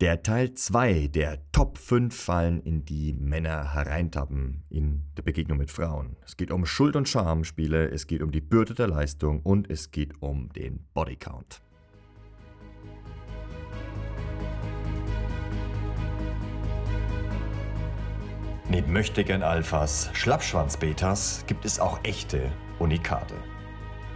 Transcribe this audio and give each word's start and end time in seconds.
Der 0.00 0.22
Teil 0.22 0.54
2 0.54 1.08
der 1.08 1.40
Top 1.52 1.76
5 1.76 2.18
Fallen, 2.18 2.62
in 2.62 2.86
die 2.86 3.12
Männer 3.12 3.74
hereintappen 3.74 4.64
in 4.70 5.02
der 5.14 5.22
Begegnung 5.22 5.58
mit 5.58 5.70
Frauen. 5.70 6.16
Es 6.24 6.38
geht 6.38 6.50
um 6.50 6.64
Schuld- 6.64 6.96
und 6.96 7.06
Schamspiele, 7.06 7.90
es 7.90 8.06
geht 8.06 8.22
um 8.22 8.30
die 8.30 8.40
Bürde 8.40 8.72
der 8.72 8.88
Leistung 8.88 9.42
und 9.42 9.70
es 9.70 9.90
geht 9.90 10.22
um 10.22 10.48
den 10.54 10.86
Bodycount. 10.94 11.60
Neben 18.70 18.94
Möchtegern 18.94 19.42
Alphas, 19.42 20.08
Schlappschwanz-Betas 20.14 21.44
gibt 21.46 21.66
es 21.66 21.78
auch 21.78 22.02
echte 22.04 22.50
Unikate. 22.78 23.34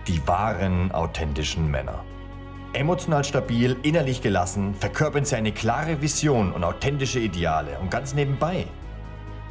Die 0.08 0.26
wahren, 0.26 0.92
authentischen 0.92 1.70
Männer. 1.70 2.06
Emotional 2.74 3.22
stabil, 3.22 3.76
innerlich 3.82 4.20
gelassen, 4.20 4.74
verkörpern 4.74 5.24
sie 5.24 5.36
eine 5.36 5.52
klare 5.52 6.02
Vision 6.02 6.52
und 6.52 6.64
authentische 6.64 7.20
Ideale. 7.20 7.78
Und 7.78 7.88
ganz 7.88 8.14
nebenbei 8.14 8.66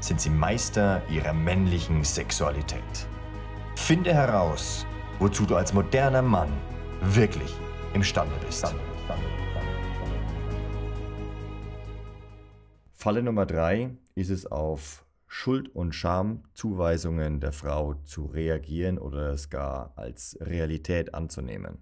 sind 0.01 0.19
sie 0.19 0.29
Meister 0.29 1.01
ihrer 1.09 1.31
männlichen 1.31 2.03
Sexualität. 2.03 2.83
Finde 3.77 4.13
heraus, 4.13 4.85
wozu 5.19 5.45
du 5.45 5.55
als 5.55 5.73
moderner 5.73 6.21
Mann 6.21 6.49
wirklich 7.01 7.55
imstande 7.93 8.35
bist. 8.45 8.75
Falle 12.91 13.23
Nummer 13.23 13.45
drei 13.45 13.91
ist 14.15 14.31
es 14.31 14.45
auf 14.45 15.05
Schuld- 15.27 15.73
und 15.73 15.95
Schamzuweisungen 15.95 17.39
der 17.39 17.53
Frau 17.53 17.95
zu 18.03 18.25
reagieren 18.25 18.99
oder 18.99 19.31
es 19.31 19.49
gar 19.49 19.93
als 19.95 20.37
Realität 20.41 21.15
anzunehmen. 21.15 21.79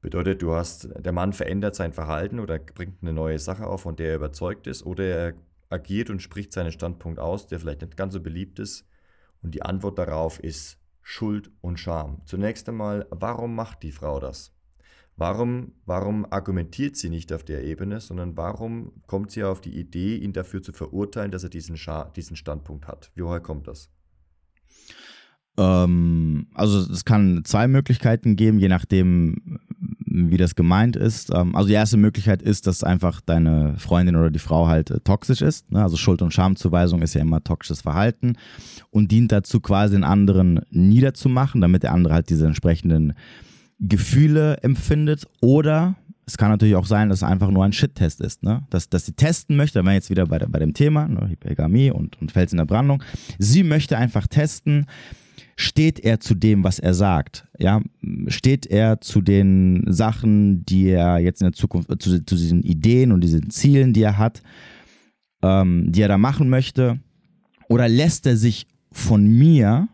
Bedeutet, 0.00 0.42
du 0.42 0.54
hast, 0.54 0.88
der 0.96 1.12
Mann 1.12 1.32
verändert 1.32 1.74
sein 1.74 1.92
Verhalten 1.92 2.38
oder 2.38 2.58
bringt 2.58 3.02
eine 3.02 3.12
neue 3.12 3.38
Sache 3.38 3.66
auf, 3.66 3.82
von 3.82 3.96
der 3.96 4.10
er 4.10 4.16
überzeugt 4.16 4.66
ist, 4.66 4.86
oder 4.86 5.04
er 5.04 5.34
agiert 5.70 6.08
und 6.08 6.22
spricht 6.22 6.52
seinen 6.52 6.72
Standpunkt 6.72 7.18
aus, 7.18 7.46
der 7.46 7.58
vielleicht 7.58 7.82
nicht 7.82 7.96
ganz 7.96 8.14
so 8.14 8.20
beliebt 8.20 8.58
ist. 8.58 8.86
Und 9.42 9.54
die 9.54 9.62
Antwort 9.62 9.98
darauf 9.98 10.38
ist 10.38 10.78
Schuld 11.02 11.50
und 11.60 11.78
Scham. 11.80 12.22
Zunächst 12.26 12.68
einmal, 12.68 13.06
warum 13.10 13.54
macht 13.54 13.82
die 13.82 13.92
Frau 13.92 14.20
das? 14.20 14.52
Warum, 15.16 15.72
warum 15.84 16.30
argumentiert 16.30 16.96
sie 16.96 17.08
nicht 17.08 17.32
auf 17.32 17.42
der 17.42 17.64
Ebene, 17.64 18.00
sondern 18.00 18.36
warum 18.36 19.02
kommt 19.08 19.32
sie 19.32 19.42
auf 19.42 19.60
die 19.60 19.76
Idee, 19.76 20.16
ihn 20.16 20.32
dafür 20.32 20.62
zu 20.62 20.72
verurteilen, 20.72 21.32
dass 21.32 21.42
er 21.42 21.50
diesen, 21.50 21.76
Scha 21.76 22.04
diesen 22.04 22.36
Standpunkt 22.36 22.86
hat? 22.86 23.10
Woher 23.16 23.40
kommt 23.40 23.66
das? 23.66 23.90
Ähm, 25.58 26.46
also 26.54 26.78
es 26.78 27.04
kann 27.04 27.42
zwei 27.44 27.66
Möglichkeiten 27.66 28.36
geben, 28.36 28.60
je 28.60 28.68
nachdem, 28.68 29.58
wie 30.06 30.36
das 30.36 30.54
gemeint 30.54 30.96
ist. 30.96 31.30
Ähm, 31.34 31.54
also 31.54 31.68
die 31.68 31.74
erste 31.74 31.96
Möglichkeit 31.96 32.42
ist, 32.42 32.66
dass 32.66 32.84
einfach 32.84 33.20
deine 33.20 33.74
Freundin 33.76 34.16
oder 34.16 34.30
die 34.30 34.38
Frau 34.38 34.68
halt 34.68 34.90
äh, 34.90 35.00
toxisch 35.00 35.42
ist. 35.42 35.70
Ne? 35.72 35.82
Also 35.82 35.96
Schuld- 35.96 36.22
und 36.22 36.32
Schamzuweisung 36.32 37.02
ist 37.02 37.14
ja 37.14 37.20
immer 37.20 37.42
toxisches 37.42 37.82
Verhalten 37.82 38.36
und 38.90 39.10
dient 39.10 39.32
dazu, 39.32 39.60
quasi 39.60 39.96
den 39.96 40.04
anderen 40.04 40.60
niederzumachen, 40.70 41.60
damit 41.60 41.82
der 41.82 41.92
andere 41.92 42.14
halt 42.14 42.30
diese 42.30 42.46
entsprechenden 42.46 43.14
Gefühle 43.80 44.58
empfindet. 44.62 45.26
Oder 45.40 45.96
es 46.24 46.36
kann 46.36 46.50
natürlich 46.50 46.76
auch 46.76 46.86
sein, 46.86 47.08
dass 47.08 47.18
es 47.18 47.22
einfach 47.22 47.50
nur 47.50 47.64
ein 47.64 47.72
Shit-Test 47.72 48.20
ist, 48.20 48.42
ne? 48.42 48.62
Dass, 48.70 48.88
dass 48.90 49.06
sie 49.06 49.12
testen 49.12 49.56
möchte, 49.56 49.78
da 49.78 49.80
wären 49.80 49.92
wir 49.92 49.94
jetzt 49.94 50.10
wieder 50.10 50.26
bei, 50.26 50.38
bei 50.38 50.58
dem 50.58 50.74
Thema, 50.74 51.08
ne? 51.08 51.28
Hypergamie 51.30 51.90
und, 51.90 52.20
und 52.20 52.32
Fels 52.32 52.52
in 52.52 52.58
der 52.58 52.66
Brandung. 52.66 53.02
Sie 53.38 53.62
möchte 53.62 53.96
einfach 53.96 54.26
testen, 54.26 54.86
steht 55.56 56.00
er 56.00 56.20
zu 56.20 56.34
dem, 56.34 56.64
was 56.64 56.78
er 56.78 56.94
sagt? 56.94 57.46
Ja, 57.58 57.80
steht 58.28 58.66
er 58.66 59.00
zu 59.00 59.20
den 59.20 59.84
Sachen, 59.86 60.64
die 60.64 60.88
er 60.88 61.18
jetzt 61.18 61.40
in 61.40 61.46
der 61.46 61.52
Zukunft, 61.52 61.90
zu, 62.00 62.24
zu 62.24 62.36
diesen 62.36 62.62
Ideen 62.62 63.12
und 63.12 63.22
diesen 63.22 63.50
Zielen, 63.50 63.92
die 63.92 64.02
er 64.02 64.18
hat, 64.18 64.42
ähm, 65.42 65.90
die 65.90 66.02
er 66.02 66.08
da 66.08 66.18
machen 66.18 66.48
möchte? 66.48 67.00
Oder 67.68 67.88
lässt 67.88 68.26
er 68.26 68.36
sich 68.36 68.66
von 68.90 69.26
mir 69.26 69.88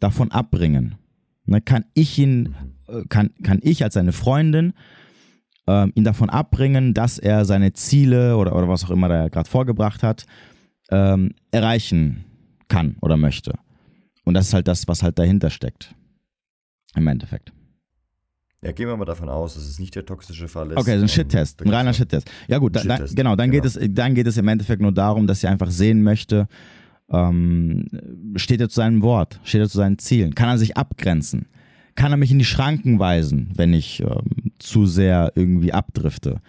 davon 0.00 0.30
abbringen? 0.30 0.96
Ne, 1.44 1.60
kann 1.60 1.84
ich 1.94 2.18
ihn, 2.18 2.54
äh, 2.88 3.04
kann, 3.08 3.30
kann 3.42 3.60
ich 3.62 3.82
als 3.82 3.94
seine 3.94 4.12
Freundin 4.12 4.74
ähm, 5.66 5.92
ihn 5.94 6.04
davon 6.04 6.30
abbringen, 6.30 6.94
dass 6.94 7.18
er 7.18 7.44
seine 7.44 7.72
Ziele 7.72 8.36
oder, 8.36 8.54
oder 8.54 8.68
was 8.68 8.84
auch 8.84 8.90
immer 8.90 9.10
er 9.10 9.30
gerade 9.30 9.48
vorgebracht 9.48 10.02
hat, 10.02 10.26
ähm, 10.90 11.34
erreichen 11.50 12.24
kann 12.68 12.96
oder 13.00 13.16
möchte? 13.16 13.54
Und 14.28 14.34
das 14.34 14.48
ist 14.48 14.52
halt 14.52 14.68
das, 14.68 14.86
was 14.86 15.02
halt 15.02 15.18
dahinter 15.18 15.48
steckt. 15.48 15.94
Im 16.94 17.06
Endeffekt. 17.06 17.50
Ja, 18.60 18.72
gehen 18.72 18.86
wir 18.86 18.94
mal 18.94 19.06
davon 19.06 19.30
aus, 19.30 19.54
dass 19.54 19.66
es 19.66 19.78
nicht 19.78 19.94
der 19.94 20.04
toxische 20.04 20.48
Fall 20.48 20.70
ist. 20.70 20.76
Okay, 20.76 20.98
so 20.98 21.02
ein 21.02 21.08
Shit-Test, 21.08 21.62
ein 21.62 21.70
reiner 21.70 21.94
Shit-Test. 21.94 22.30
Ja 22.46 22.58
gut, 22.58 22.76
da, 22.76 22.84
da, 22.84 23.06
genau, 23.14 23.36
dann, 23.36 23.50
genau. 23.50 23.62
Geht 23.62 23.64
es, 23.64 23.78
dann 23.94 24.14
geht 24.14 24.26
es 24.26 24.36
im 24.36 24.46
Endeffekt 24.46 24.82
nur 24.82 24.92
darum, 24.92 25.26
dass 25.26 25.40
sie 25.40 25.46
einfach 25.46 25.70
sehen 25.70 26.02
möchte, 26.02 26.46
ähm, 27.08 27.86
steht 28.36 28.60
er 28.60 28.68
zu 28.68 28.74
seinem 28.74 29.00
Wort, 29.00 29.40
steht 29.44 29.62
er 29.62 29.68
zu 29.70 29.78
seinen 29.78 29.98
Zielen, 29.98 30.34
kann 30.34 30.50
er 30.50 30.58
sich 30.58 30.76
abgrenzen, 30.76 31.46
kann 31.94 32.12
er 32.12 32.18
mich 32.18 32.30
in 32.30 32.38
die 32.38 32.44
Schranken 32.44 32.98
weisen, 32.98 33.54
wenn 33.56 33.72
ich 33.72 34.02
ähm, 34.02 34.52
zu 34.58 34.84
sehr 34.84 35.32
irgendwie 35.36 35.72
abdrifte. 35.72 36.42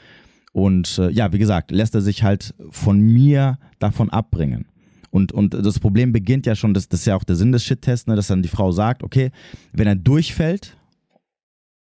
Und 0.52 0.98
äh, 0.98 1.12
ja, 1.12 1.32
wie 1.32 1.40
gesagt, 1.40 1.72
lässt 1.72 1.96
er 1.96 2.02
sich 2.02 2.24
halt 2.24 2.54
von 2.72 3.00
mir 3.00 3.58
davon 3.80 4.10
abbringen. 4.10 4.66
Und, 5.12 5.32
und 5.32 5.54
das 5.54 5.80
Problem 5.80 6.12
beginnt 6.12 6.46
ja 6.46 6.56
schon, 6.56 6.74
das, 6.74 6.88
das 6.88 7.02
ist 7.02 7.06
ja 7.06 7.16
auch 7.16 7.24
der 7.24 7.36
Sinn 7.36 7.52
des 7.52 7.64
Shit-Tests, 7.64 8.08
ne, 8.08 8.16
dass 8.16 8.28
dann 8.28 8.44
die 8.44 8.50
Frau 8.50 8.72
sagt, 8.72 9.04
okay, 9.04 9.32
wenn 9.74 9.88
er 9.88 9.96
durchfällt, 9.96 10.78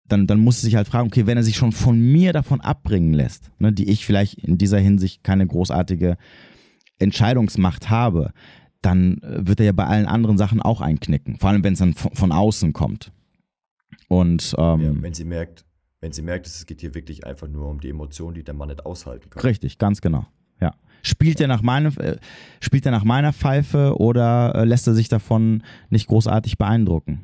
dann, 0.07 0.27
dann 0.27 0.39
muss 0.39 0.61
sie 0.61 0.67
sich 0.67 0.75
halt 0.75 0.87
fragen, 0.87 1.07
okay, 1.07 1.25
wenn 1.25 1.37
er 1.37 1.43
sich 1.43 1.55
schon 1.55 1.71
von 1.71 1.99
mir 1.99 2.33
davon 2.33 2.61
abbringen 2.61 3.13
lässt, 3.13 3.51
ne, 3.59 3.73
die 3.73 3.89
ich 3.89 4.05
vielleicht 4.05 4.35
in 4.35 4.57
dieser 4.57 4.77
Hinsicht 4.77 5.23
keine 5.23 5.47
großartige 5.47 6.17
Entscheidungsmacht 6.99 7.89
habe, 7.89 8.31
dann 8.81 9.17
äh, 9.19 9.47
wird 9.47 9.59
er 9.59 9.67
ja 9.67 9.71
bei 9.71 9.85
allen 9.85 10.05
anderen 10.05 10.37
Sachen 10.37 10.61
auch 10.61 10.81
einknicken. 10.81 11.37
Vor 11.37 11.49
allem, 11.49 11.63
wenn 11.63 11.73
es 11.73 11.79
dann 11.79 11.93
von, 11.93 12.13
von, 12.13 12.31
außen 12.31 12.73
kommt. 12.73 13.11
Und 14.07 14.55
ähm, 14.57 14.81
ja, 14.81 15.01
wenn 15.01 15.13
sie 15.13 15.25
merkt, 15.25 15.65
wenn 16.01 16.11
sie 16.11 16.21
merkt, 16.21 16.45
es 16.45 16.65
geht 16.65 16.81
hier 16.81 16.93
wirklich 16.93 17.25
einfach 17.25 17.47
nur 17.47 17.67
um 17.67 17.79
die 17.79 17.89
Emotionen, 17.89 18.35
die 18.35 18.43
der 18.43 18.53
Mann 18.53 18.69
nicht 18.69 18.85
aushalten 18.85 19.29
kann. 19.29 19.41
Richtig, 19.41 19.79
ganz 19.79 20.01
genau. 20.01 20.27
Ja. 20.61 20.75
Spielt 21.05 21.39
er 21.39 21.47
nach 21.47 21.61
meinem, 21.61 21.93
äh, 21.99 22.17
spielt 22.59 22.85
er 22.85 22.91
nach 22.91 23.03
meiner 23.03 23.31
Pfeife 23.31 23.97
oder 23.99 24.55
äh, 24.55 24.66
lässt 24.66 24.88
er 24.88 24.95
sich 24.95 25.07
davon 25.07 25.61
nicht 25.89 26.07
großartig 26.07 26.57
beeindrucken? 26.57 27.21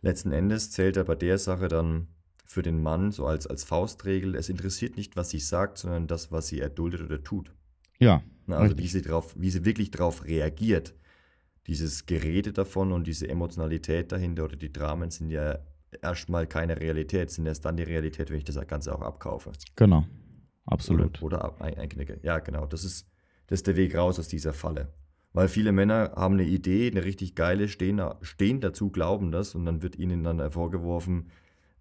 Letzten 0.00 0.32
Endes 0.32 0.72
zählt 0.72 0.96
er 0.96 1.04
bei 1.04 1.14
der 1.14 1.38
Sache 1.38 1.68
dann 1.68 2.08
für 2.44 2.62
den 2.62 2.82
Mann 2.82 3.12
so 3.12 3.26
als, 3.26 3.46
als 3.46 3.62
Faustregel, 3.62 4.34
es 4.34 4.48
interessiert 4.48 4.96
nicht, 4.96 5.16
was 5.16 5.30
sie 5.30 5.38
sagt, 5.38 5.78
sondern 5.78 6.08
das, 6.08 6.32
was 6.32 6.48
sie 6.48 6.60
erduldet 6.60 7.02
oder 7.02 7.22
tut. 7.22 7.52
Ja. 8.00 8.22
also 8.48 8.76
wie 8.76 8.88
sie, 8.88 9.02
drauf, 9.02 9.34
wie 9.38 9.50
sie 9.50 9.64
wirklich 9.64 9.92
darauf 9.92 10.24
reagiert. 10.24 10.94
Dieses 11.68 12.06
Gerede 12.06 12.52
davon 12.52 12.92
und 12.92 13.06
diese 13.06 13.28
Emotionalität 13.28 14.10
dahinter 14.10 14.44
oder 14.44 14.56
die 14.56 14.72
Dramen 14.72 15.10
sind 15.10 15.30
ja 15.30 15.58
erstmal 16.02 16.46
keine 16.46 16.80
Realität, 16.80 17.30
sind 17.30 17.46
erst 17.46 17.64
dann 17.64 17.76
die 17.76 17.84
Realität, 17.84 18.30
wenn 18.30 18.38
ich 18.38 18.44
das 18.44 18.56
Ganze 18.66 18.94
auch 18.94 19.02
abkaufe. 19.02 19.52
Genau. 19.76 20.04
Absolut. 20.66 21.22
Oder, 21.22 21.54
oder 21.56 21.78
einknicke. 21.78 22.18
Ja, 22.22 22.38
genau. 22.40 22.66
Das 22.66 22.84
ist, 22.84 23.08
das 23.46 23.60
ist 23.60 23.66
der 23.66 23.76
Weg 23.76 23.94
raus 23.96 24.18
aus 24.18 24.28
dieser 24.28 24.52
Falle. 24.52 24.92
Weil 25.32 25.48
viele 25.48 25.72
Männer 25.72 26.12
haben 26.16 26.34
eine 26.34 26.44
Idee, 26.44 26.90
eine 26.90 27.04
richtig 27.04 27.34
geile, 27.34 27.68
stehen, 27.68 28.02
stehen 28.22 28.60
dazu, 28.60 28.90
glauben 28.90 29.30
das 29.30 29.54
und 29.54 29.66
dann 29.66 29.82
wird 29.82 29.96
ihnen 29.96 30.24
dann 30.24 30.50
vorgeworfen, 30.50 31.30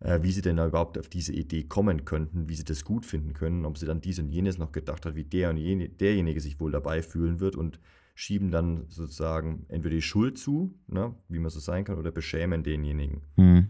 äh, 0.02 0.22
wie 0.22 0.32
sie 0.32 0.42
denn 0.42 0.58
überhaupt 0.58 0.98
auf 0.98 1.08
diese 1.08 1.32
Idee 1.32 1.64
kommen 1.64 2.04
könnten, 2.06 2.50
wie 2.50 2.56
sie 2.56 2.66
das 2.66 2.84
gut 2.84 3.06
finden 3.06 3.34
können, 3.34 3.66
ob 3.66 3.78
sie 3.78 3.86
dann 3.86 4.02
dies 4.02 4.20
und 4.20 4.30
jenes 4.30 4.58
noch 4.58 4.72
gedacht 4.74 5.06
hat, 5.06 5.16
wie 5.16 5.24
der 5.24 5.52
und 5.52 5.58
jene, 5.58 5.88
derjenige 5.88 6.42
sich 6.42 6.60
wohl 6.60 6.72
dabei 6.72 7.02
fühlen 7.02 7.40
wird 7.40 7.56
und 7.56 7.80
schieben 8.18 8.50
dann 8.50 8.86
sozusagen 8.88 9.66
entweder 9.68 9.96
die 9.96 10.02
Schuld 10.02 10.38
zu, 10.38 10.74
ne, 10.88 11.14
wie 11.28 11.38
man 11.38 11.50
so 11.50 11.60
sein 11.60 11.84
kann, 11.84 11.98
oder 11.98 12.12
beschämen 12.12 12.64
denjenigen. 12.64 13.22
Mhm. 13.36 13.68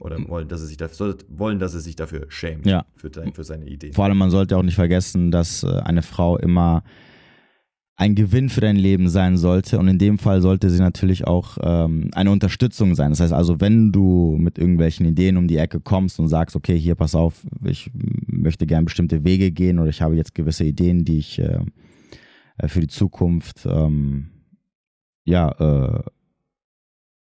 Oder 0.00 0.18
wollen, 0.28 0.48
dass 0.48 0.60
er 0.60 0.66
sich 0.66 0.76
dafür, 0.76 1.16
wollen, 1.28 1.60
dass 1.60 1.74
er 1.74 1.80
sich 1.80 1.94
dafür 1.94 2.26
schämt 2.28 2.66
ja. 2.66 2.84
für, 2.96 3.10
für 3.32 3.44
seine 3.44 3.66
Idee. 3.66 3.92
Vor 3.92 4.04
allem, 4.04 4.18
man 4.18 4.30
sollte 4.30 4.56
auch 4.56 4.64
nicht 4.64 4.74
vergessen, 4.74 5.30
dass 5.30 5.62
äh, 5.62 5.68
eine 5.68 6.02
Frau 6.02 6.36
immer 6.36 6.82
ein 7.96 8.16
Gewinn 8.16 8.48
für 8.48 8.60
dein 8.60 8.74
Leben 8.74 9.08
sein 9.08 9.36
sollte 9.36 9.78
und 9.78 9.86
in 9.86 9.98
dem 9.98 10.18
Fall 10.18 10.42
sollte 10.42 10.68
sie 10.68 10.80
natürlich 10.80 11.28
auch 11.28 11.58
ähm, 11.62 12.10
eine 12.12 12.32
Unterstützung 12.32 12.96
sein. 12.96 13.10
Das 13.10 13.20
heißt 13.20 13.32
also, 13.32 13.60
wenn 13.60 13.92
du 13.92 14.36
mit 14.36 14.58
irgendwelchen 14.58 15.06
Ideen 15.06 15.36
um 15.36 15.46
die 15.46 15.58
Ecke 15.58 15.78
kommst 15.78 16.18
und 16.18 16.26
sagst, 16.26 16.56
okay, 16.56 16.76
hier 16.76 16.96
pass 16.96 17.14
auf, 17.14 17.46
ich 17.64 17.92
möchte 18.26 18.66
gerne 18.66 18.86
bestimmte 18.86 19.22
Wege 19.22 19.52
gehen 19.52 19.78
oder 19.78 19.90
ich 19.90 20.02
habe 20.02 20.16
jetzt 20.16 20.34
gewisse 20.34 20.64
Ideen, 20.64 21.04
die 21.04 21.18
ich 21.18 21.38
äh, 21.38 21.60
äh, 22.58 22.68
für 22.68 22.80
die 22.80 22.88
Zukunft 22.88 23.66
ähm, 23.66 24.30
ja, 25.24 25.48
äh, 25.48 26.02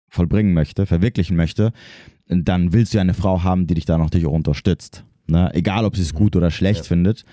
vollbringen 0.08 0.54
möchte, 0.54 0.86
verwirklichen 0.86 1.36
möchte, 1.36 1.72
dann 2.26 2.72
willst 2.72 2.92
du 2.92 2.98
ja 2.98 3.02
eine 3.02 3.14
Frau 3.14 3.42
haben, 3.44 3.66
die 3.66 3.74
dich 3.74 3.84
da 3.84 3.98
natürlich 3.98 4.26
auch 4.26 4.32
unterstützt. 4.32 5.04
Ne? 5.28 5.50
Egal, 5.54 5.84
ob 5.84 5.96
sie 5.96 6.02
es 6.02 6.14
gut 6.14 6.36
oder 6.36 6.50
schlecht 6.50 6.80
ja. 6.80 6.86
findet. 6.86 7.24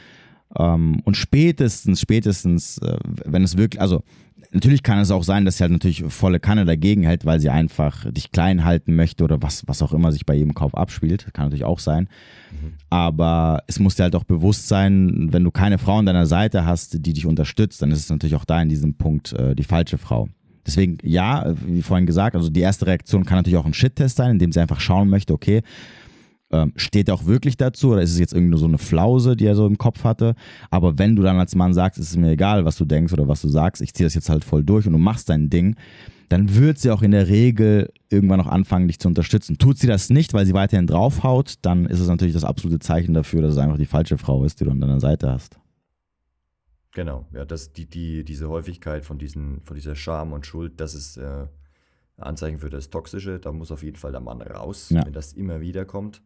Ähm, 0.58 1.02
und 1.04 1.18
spätestens, 1.18 2.02
spätestens, 2.02 2.78
äh, 2.80 2.98
wenn 3.26 3.44
es 3.44 3.58
wirklich, 3.58 3.82
also 3.82 4.04
natürlich 4.52 4.84
kann 4.84 5.00
es 5.00 5.12
auch 5.12 5.24
sein, 5.24 5.46
dass 5.46 5.58
sie 5.58 5.64
halt 5.64 5.72
natürlich 5.72 6.04
volle 6.08 6.40
Kanne 6.40 6.66
dagegen 6.66 7.04
hält, 7.04 7.26
weil 7.26 7.40
sie 7.40 7.50
einfach 7.50 8.10
dich 8.12 8.32
klein 8.32 8.64
halten 8.64 8.96
möchte 8.96 9.24
oder 9.24 9.42
was, 9.42 9.68
was 9.68 9.82
auch 9.82 9.94
immer 9.94 10.12
sich 10.12 10.26
bei 10.26 10.36
jedem 10.36 10.54
Kauf 10.54 10.76
abspielt. 10.76 11.34
Kann 11.34 11.46
natürlich 11.46 11.66
auch 11.66 11.80
sein. 11.80 12.08
Mhm. 12.52 12.74
Aber 12.90 13.64
es 13.68 13.80
muss 13.80 13.96
dir 13.96 14.04
halt 14.04 14.16
auch 14.16 14.24
bewusst 14.24 14.68
sein, 14.68 15.30
wenn 15.32 15.44
du 15.44 15.52
keine 15.52 15.78
Frau 15.78 15.98
an 15.98 16.06
deiner 16.06 16.26
Seite 16.26 16.66
hast, 16.66 17.06
die 17.06 17.14
dich 17.14 17.26
unterstützt, 17.26 17.82
dann 17.82 17.92
ist 17.92 18.00
es 18.00 18.10
natürlich 18.10 18.36
auch 18.36 18.46
da 18.46 18.62
in 18.62 18.70
diesem 18.70 18.96
Punkt 18.96 19.34
äh, 19.34 19.56
die 19.56 19.64
falsche 19.64 19.98
Frau. 19.98 20.30
Deswegen, 20.66 20.98
ja, 21.04 21.54
wie 21.66 21.82
vorhin 21.82 22.06
gesagt, 22.06 22.36
also 22.36 22.50
die 22.50 22.62
erste 22.62 22.86
Reaktion 22.86 23.26
kann 23.26 23.38
natürlich 23.38 23.58
auch 23.58 23.66
ein 23.66 23.74
Shit-Test 23.74 24.16
sein, 24.16 24.32
indem 24.32 24.54
sie 24.54 24.62
einfach 24.62 24.80
schauen 24.80 25.10
möchte, 25.10 25.34
okay, 25.34 25.62
ähm, 26.54 26.72
steht 26.76 27.10
er 27.10 27.16
auch 27.16 27.26
wirklich 27.26 27.58
dazu 27.58 27.92
oder 27.92 28.04
ist 28.04 28.12
es 28.12 28.20
jetzt 28.20 28.32
irgendwie 28.32 28.52
nur 28.52 28.60
so 28.60 28.68
eine 28.68 28.78
Flause, 28.78 29.36
die 29.36 29.46
er 29.46 29.56
so 29.56 29.66
im 29.66 29.78
Kopf 29.78 30.04
hatte? 30.04 30.36
Aber 30.70 31.00
wenn 31.00 31.16
du 31.16 31.24
dann 31.24 31.38
als 31.40 31.56
Mann 31.56 31.74
sagst, 31.74 32.00
es 32.00 32.12
ist 32.12 32.18
mir 32.18 32.32
egal, 32.32 32.64
was 32.64 32.78
du 32.78 32.86
denkst 32.86 33.12
oder 33.12 33.28
was 33.28 33.42
du 33.42 33.50
sagst, 33.50 33.82
ich 33.82 33.94
ziehe 33.94 34.06
das 34.06 34.14
jetzt 34.14 34.30
halt 34.30 34.44
voll 34.44 34.64
durch 34.64 34.86
und 34.86 34.94
du 34.94 35.00
machst 35.00 35.30
dein 35.30 35.50
Ding, 35.50 35.76
dann 36.30 36.56
wird 36.56 36.78
sie 36.78 36.92
auch 36.92 37.02
in 37.02 37.12
der 37.12 37.28
Regel 37.28 37.92
irgendwann 38.10 38.38
noch 38.38 38.48
anfangen, 38.48 38.88
dich 38.88 39.00
zu 39.00 39.08
unterstützen. 39.08 39.58
Tut 39.58 39.80
sie 39.80 39.88
das 39.88 40.10
nicht, 40.10 40.34
weil 40.34 40.46
sie 40.46 40.54
weiterhin 40.54 40.88
draufhaut, 40.88 41.56
dann 41.64 41.86
ist 41.88 42.00
es 42.00 42.08
natürlich 42.08 42.34
das 42.34 42.44
absolute 42.44 42.80
Zeichen 42.80 43.14
dafür, 43.14 43.42
dass 43.42 43.54
es 43.54 43.58
einfach 43.58 43.78
die 43.78 43.86
falsche 43.86 44.18
Frau 44.18 44.44
ist, 44.46 44.60
die 44.60 44.66
du 44.66 44.72
an 44.72 44.80
deiner 44.80 45.00
Seite 45.00 45.32
hast. 45.32 45.60
Genau, 46.92 47.26
ja, 47.34 47.46
das, 47.46 47.74
die, 47.74 47.88
die, 47.88 48.24
diese 48.24 48.50
Häufigkeit 48.50 49.04
von, 49.06 49.18
diesen, 49.18 49.62
von 49.64 49.76
dieser 49.76 49.96
Scham 49.96 50.34
und 50.34 50.46
Schuld, 50.46 50.80
das 50.80 50.94
ist 50.94 51.18
äh, 51.18 51.48
Anzeichen 52.18 52.60
für 52.60 52.70
das 52.70 52.92
Toxische. 52.92 53.40
Da 53.40 53.52
muss 53.52 53.72
auf 53.72 53.82
jeden 53.82 53.98
Fall 53.98 54.12
der 54.12 54.22
Mann 54.22 54.44
raus, 54.44 54.90
ja. 54.90 55.04
wenn 55.04 55.14
das 55.14 55.34
immer 55.34 55.60
wieder 55.60 55.86
kommt. 55.86 56.22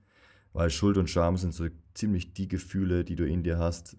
Weil 0.57 0.71
Schuld 0.71 0.97
und 0.97 1.07
Scham 1.07 1.37
sind 1.37 1.53
so 1.53 1.67
ziemlich 1.93 2.33
die 2.33 2.47
Gefühle, 2.47 3.03
die 3.03 3.15
du 3.15 3.27
in 3.27 3.43
dir 3.43 3.59
hast. 3.59 3.95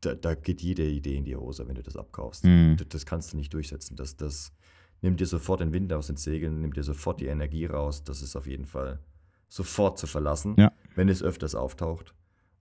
Da, 0.00 0.14
da 0.14 0.34
geht 0.34 0.62
jede 0.62 0.88
Idee 0.88 1.16
in 1.16 1.26
die 1.26 1.36
Hose, 1.36 1.68
wenn 1.68 1.74
du 1.74 1.82
das 1.82 1.98
abkaufst. 1.98 2.46
Mhm. 2.46 2.78
Das, 2.78 2.88
das, 2.88 3.04
kannst 3.04 3.34
du 3.34 3.36
nicht 3.36 3.52
durchsetzen. 3.52 3.94
Das, 3.94 4.16
das 4.16 4.54
nimmt 5.02 5.20
dir 5.20 5.26
sofort 5.26 5.60
den 5.60 5.74
Wind 5.74 5.92
aus 5.92 6.06
den 6.06 6.16
Segeln, 6.16 6.62
nimmt 6.62 6.78
dir 6.78 6.82
sofort 6.82 7.20
die 7.20 7.26
Energie 7.26 7.66
raus. 7.66 8.04
Das 8.04 8.22
ist 8.22 8.36
auf 8.36 8.46
jeden 8.46 8.64
Fall 8.64 9.00
sofort 9.48 9.98
zu 9.98 10.06
verlassen, 10.06 10.54
ja. 10.56 10.72
wenn 10.94 11.10
es 11.10 11.22
öfters 11.22 11.54
auftaucht. 11.54 12.14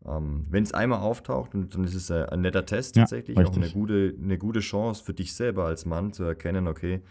Ähm, 0.05 0.45
wenn 0.49 0.63
es 0.63 0.73
einmal 0.73 0.99
auftaucht, 0.99 1.53
dann 1.53 1.85
ist 1.85 1.95
es 1.95 2.11
ein, 2.11 2.41
netter 2.41 2.65
Test 2.65 2.95
tatsächlich, 2.95 3.37
ja, 3.37 3.45
auch 3.45 3.55
eine 3.55 3.69
gute, 3.69 4.13
eine 4.21 4.37
gute 4.37 4.59
Chance 4.59 5.01
für 5.01 5.13
dich 5.13 5.33
selber 5.33 5.63
als 5.63 5.85
Mann 5.85 6.11
zu 6.11 6.25
erkennen, 6.25 6.67
okay, 6.67 7.01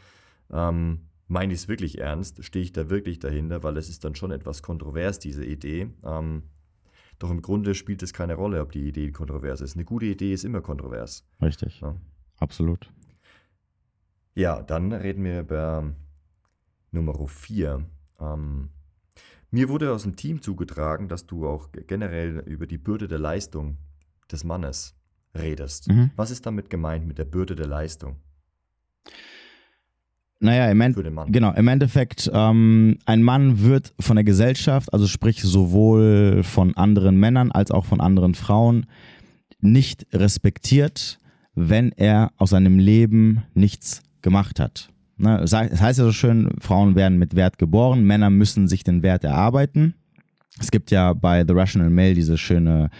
ähm, 0.53 1.07
meine 1.27 1.53
ich 1.53 1.61
es 1.61 1.69
wirklich 1.69 1.99
ernst? 1.99 2.45
Stehe 2.45 2.65
ich 2.65 2.73
da 2.73 2.91
wirklich 2.91 3.19
dahinter? 3.19 3.63
Weil 3.63 3.77
es 3.77 3.89
ist 3.89 4.05
dann 4.05 4.15
schon 4.15 4.31
etwas 4.31 4.63
kontrovers, 4.63 5.19
diese 5.19 5.45
Idee. 5.45 5.89
Ähm, 6.05 6.45
doch 7.19 7.31
im 7.31 7.43
Grunde 7.43 7.75
spielt 7.75 8.03
es 8.03 8.13
keine 8.13 8.35
Rolle, 8.35 8.61
ob 8.61 8.73
die 8.73 8.89
Idee 8.89 9.11
kontrovers 9.13 9.61
ist. 9.61 9.77
Eine 9.77 9.85
gute 9.85 10.07
Idee 10.07 10.33
ist 10.33 10.45
immer 10.45 10.61
kontrovers. 10.61 11.27
Richtig. 11.41 11.81
Ja. 11.81 11.97
Absolut. 12.39 12.91
Ja, 14.35 14.63
dann 14.63 14.93
reden 14.93 15.25
wir 15.25 15.41
über 15.41 15.95
Nummer 16.91 17.27
4. 17.27 17.85
Ähm, 18.21 18.71
mir 19.51 19.69
wurde 19.69 19.93
aus 19.93 20.03
dem 20.03 20.17
Team 20.17 20.43
zugetragen, 20.43 21.09
dass 21.09 21.27
du 21.27 21.47
auch 21.47 21.69
generell 21.87 22.41
über 22.41 22.67
die 22.67 22.79
Bürde 22.79 23.07
der 23.07 23.21
Leistung 23.21 23.79
des 24.31 24.43
Mannes 24.43 24.97
redest. 25.35 25.89
Mhm. 25.89 26.11
Was 26.17 26.31
ist 26.31 26.45
damit 26.47 26.71
gemeint 26.71 27.07
mit 27.07 27.19
der 27.19 27.25
Bürde 27.25 27.55
der 27.55 27.67
Leistung? 27.67 28.17
Naja, 30.45 30.71
im, 30.71 30.81
End 30.83 30.95
genau, 31.29 31.53
im 31.55 31.69
Endeffekt, 31.69 32.31
ähm, 32.33 32.99
ein 33.07 33.23
Mann 33.23 33.63
wird 33.63 33.95
von 33.99 34.17
der 34.17 34.25
Gesellschaft, 34.25 34.93
also 34.93 35.07
sprich 35.07 35.41
sowohl 35.41 36.43
von 36.43 36.77
anderen 36.77 37.17
Männern 37.17 37.51
als 37.51 37.71
auch 37.71 37.87
von 37.87 38.03
anderen 38.03 38.35
Frauen, 38.35 38.85
nicht 39.61 40.07
respektiert, 40.13 41.19
wenn 41.55 41.93
er 41.93 42.31
aus 42.37 42.51
seinem 42.51 42.79
Leben 42.79 43.45
nichts 43.55 44.03
gemacht 44.21 44.61
hat. 44.61 44.91
Ne, 45.17 45.41
es 45.41 45.55
heißt 45.55 45.81
ja 45.81 46.05
so 46.05 46.13
schön, 46.13 46.51
Frauen 46.61 46.95
werden 46.95 47.19
mit 47.19 47.35
Wert 47.35 47.57
geboren, 47.57 48.05
Männer 48.05 48.29
müssen 48.29 48.69
sich 48.69 48.85
den 48.85 49.03
Wert 49.03 49.25
erarbeiten. 49.25 49.95
Es 50.61 50.71
gibt 50.71 50.91
ja 50.91 51.15
bei 51.15 51.45
The 51.47 51.55
Rational 51.55 51.89
Male 51.89 52.13
diese 52.13 52.37
schöne 52.37 52.91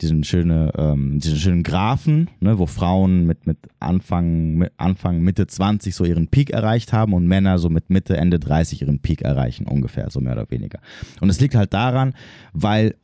diesen, 0.00 0.24
schöne, 0.24 0.72
ähm, 0.76 1.18
diesen 1.20 1.38
schönen 1.38 1.62
Graphen, 1.62 2.30
ne, 2.40 2.58
wo 2.58 2.66
Frauen 2.66 3.26
mit, 3.26 3.46
mit 3.46 3.58
Anfang, 3.80 4.68
Anfang, 4.76 5.20
Mitte 5.20 5.46
20 5.46 5.94
so 5.94 6.04
ihren 6.04 6.28
Peak 6.28 6.50
erreicht 6.50 6.92
haben 6.92 7.12
und 7.12 7.26
Männer 7.26 7.58
so 7.58 7.68
mit 7.68 7.90
Mitte, 7.90 8.16
Ende 8.16 8.38
30 8.38 8.82
ihren 8.82 8.98
Peak 8.98 9.22
erreichen, 9.22 9.66
ungefähr, 9.66 10.10
so 10.10 10.20
mehr 10.20 10.32
oder 10.32 10.50
weniger. 10.50 10.80
Und 11.20 11.30
es 11.30 11.40
liegt 11.40 11.54
halt 11.54 11.72
daran, 11.72 12.14
weil 12.52 12.94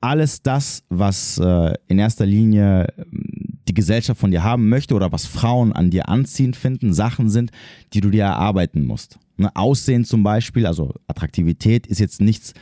alles 0.00 0.42
das, 0.42 0.84
was 0.88 1.38
äh, 1.38 1.74
in 1.88 1.98
erster 1.98 2.26
Linie 2.26 2.86
ähm, 2.96 3.58
die 3.66 3.74
Gesellschaft 3.74 4.20
von 4.20 4.30
dir 4.30 4.42
haben 4.42 4.68
möchte 4.68 4.94
oder 4.94 5.12
was 5.12 5.26
Frauen 5.26 5.72
an 5.72 5.90
dir 5.90 6.08
anziehend 6.08 6.56
finden, 6.56 6.94
Sachen 6.94 7.28
sind, 7.28 7.50
die 7.92 8.00
du 8.00 8.10
dir 8.10 8.24
erarbeiten 8.24 8.84
musst. 8.84 9.18
Ne? 9.36 9.54
Aussehen 9.54 10.04
zum 10.04 10.22
Beispiel, 10.22 10.66
also 10.66 10.94
Attraktivität 11.06 11.86
ist 11.86 12.00
jetzt 12.00 12.20
nichts, 12.20 12.54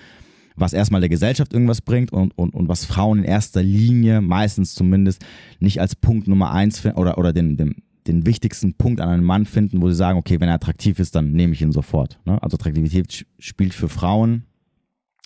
was 0.56 0.72
erstmal 0.72 1.00
der 1.00 1.10
Gesellschaft 1.10 1.52
irgendwas 1.52 1.80
bringt 1.80 2.12
und, 2.12 2.36
und, 2.36 2.54
und 2.54 2.68
was 2.68 2.84
Frauen 2.84 3.18
in 3.18 3.24
erster 3.24 3.62
Linie, 3.62 4.20
meistens 4.20 4.74
zumindest, 4.74 5.24
nicht 5.60 5.80
als 5.80 5.94
Punkt 5.94 6.28
Nummer 6.28 6.52
eins 6.52 6.84
oder, 6.84 7.18
oder 7.18 7.32
den, 7.32 7.56
den, 7.56 7.76
den 8.06 8.26
wichtigsten 8.26 8.74
Punkt 8.74 9.00
an 9.00 9.08
einem 9.08 9.24
Mann 9.24 9.46
finden, 9.46 9.80
wo 9.82 9.88
sie 9.88 9.94
sagen, 9.94 10.18
okay, 10.18 10.40
wenn 10.40 10.48
er 10.48 10.54
attraktiv 10.54 10.98
ist, 10.98 11.14
dann 11.14 11.32
nehme 11.32 11.52
ich 11.52 11.62
ihn 11.62 11.72
sofort. 11.72 12.18
Ne? 12.24 12.42
Also 12.42 12.56
Attraktivität 12.56 13.26
spielt 13.38 13.74
für 13.74 13.88
Frauen, 13.88 14.44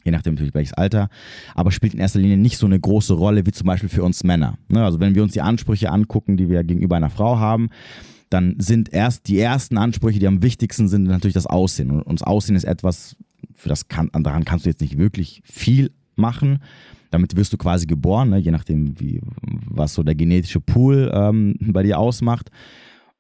je 0.05 0.11
nachdem 0.11 0.35
natürlich 0.35 0.55
welches 0.55 0.75
Alter, 0.75 1.09
aber 1.55 1.71
spielt 1.71 1.95
in 1.95 2.01
erster 2.01 2.19
Linie 2.19 2.37
nicht 2.37 2.59
so 2.59 2.67
eine 2.67 2.81
große 2.81 3.15
Rolle 3.15 3.47
wie 3.47 3.53
zum 3.53 3.67
Beispiel 3.67 3.89
für 3.89 4.03
uns 4.03 4.25
Männer. 4.25 4.59
Ne? 4.69 4.85
Also 4.85 4.99
wenn 5.01 5.15
wir 5.15 5.23
uns 5.23 5.33
die 5.33 5.43
Ansprüche 5.43 5.91
angucken, 5.91 6.37
die 6.37 6.49
wir 6.49 6.65
gegenüber 6.65 6.97
einer 6.97 7.11
Frau 7.11 7.39
haben, 7.39 7.69
dann 8.31 8.55
sind 8.59 8.93
erst 8.93 9.27
die 9.29 9.41
ersten 9.41 9.77
Ansprüche, 9.77 10.21
die 10.21 10.29
am 10.29 10.43
wichtigsten 10.43 10.89
sind, 10.89 11.05
natürlich 11.05 11.35
das 11.35 11.47
Aussehen. 11.47 11.91
Und 11.91 12.21
das 12.21 12.27
Aussehen 12.27 12.55
ist 12.55 12.65
etwas, 12.65 13.17
das 13.69 13.89
kann, 13.89 14.11
daran 14.13 14.45
kannst 14.45 14.65
du 14.65 14.71
jetzt 14.71 14.81
nicht 14.81 14.99
wirklich 14.99 15.43
viel 15.45 15.91
machen. 16.17 16.61
Damit 17.11 17.35
wirst 17.37 17.53
du 17.53 17.57
quasi 17.57 17.87
geboren, 17.87 18.31
ne? 18.31 18.39
je 18.39 18.51
nachdem, 18.51 18.99
wie, 19.01 19.21
was 19.43 19.95
so 19.95 20.03
der 20.03 20.15
genetische 20.15 20.61
Pool 20.61 21.11
ähm, 21.13 21.57
bei 21.61 21.83
dir 21.83 21.99
ausmacht. 21.99 22.51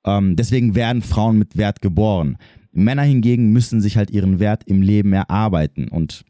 Ähm, 0.04 0.36
deswegen 0.36 0.74
werden 0.74 1.02
Frauen 1.02 1.38
mit 1.38 1.56
Wert 1.56 1.82
geboren. 1.82 2.38
Männer 2.72 3.02
hingegen 3.02 3.52
müssen 3.52 3.80
sich 3.80 3.96
halt 3.96 4.10
ihren 4.10 4.38
Wert 4.38 4.62
im 4.64 4.80
Leben 4.80 5.12
erarbeiten. 5.12 5.88
Und 5.88 6.24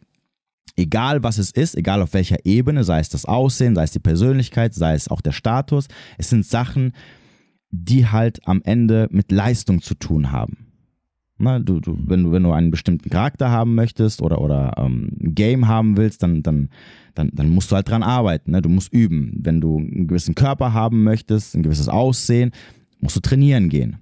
egal 0.77 1.23
was 1.23 1.39
es 1.39 1.51
ist, 1.51 1.77
egal 1.77 2.01
auf 2.03 2.15
welcher 2.15 2.45
Ebene, 2.47 2.83
sei 2.85 3.01
es 3.01 3.11
das 3.11 3.27
Aussehen, 3.27 3.75
sei 3.75 3.85
es 3.85 3.93
die 3.93 3.99
Persönlichkeit, 3.99 4.75
sei 4.75 4.95
es 4.95 5.09
auch 5.09 5.21
der 5.21 5.33
Status, 5.33 5.89
es 6.17 6.31
sind 6.31 6.47
Sachen, 6.47 6.93
die 7.71 8.07
halt 8.07 8.41
am 8.49 8.62
Ende 8.65 9.09
mit 9.11 9.31
Leistung 9.31 9.83
zu 9.83 9.95
tun 9.95 10.33
haben. 10.33 10.69
Na, 11.40 11.58
du, 11.58 11.81
du, 11.81 11.96
wenn, 12.04 12.25
du, 12.25 12.32
wenn 12.32 12.42
du 12.42 12.52
einen 12.52 12.70
bestimmten 12.70 13.08
Charakter 13.08 13.50
haben 13.50 13.75
möchtest 13.75 14.20
oder, 14.20 14.40
oder 14.40 14.75
ähm, 14.76 15.10
ein 15.20 15.34
Game 15.34 15.69
haben 15.69 15.96
willst, 15.96 16.22
dann, 16.22 16.42
dann, 16.42 16.69
dann, 17.14 17.31
dann 17.32 17.48
musst 17.48 17.70
du 17.70 17.76
halt 17.76 17.88
dran 17.88 18.02
arbeiten. 18.02 18.50
Ne? 18.50 18.60
Du 18.62 18.69
musst 18.69 18.92
üben. 18.92 19.32
Wenn 19.37 19.60
du 19.60 19.78
einen 19.78 20.06
gewissen 20.06 20.35
Körper 20.35 20.73
haben 20.73 21.02
möchtest, 21.02 21.54
ein 21.54 21.62
gewisses 21.62 21.88
Aussehen, 21.88 22.50
musst 23.00 23.16
du 23.16 23.20
trainieren 23.20 23.68
gehen. 23.70 23.97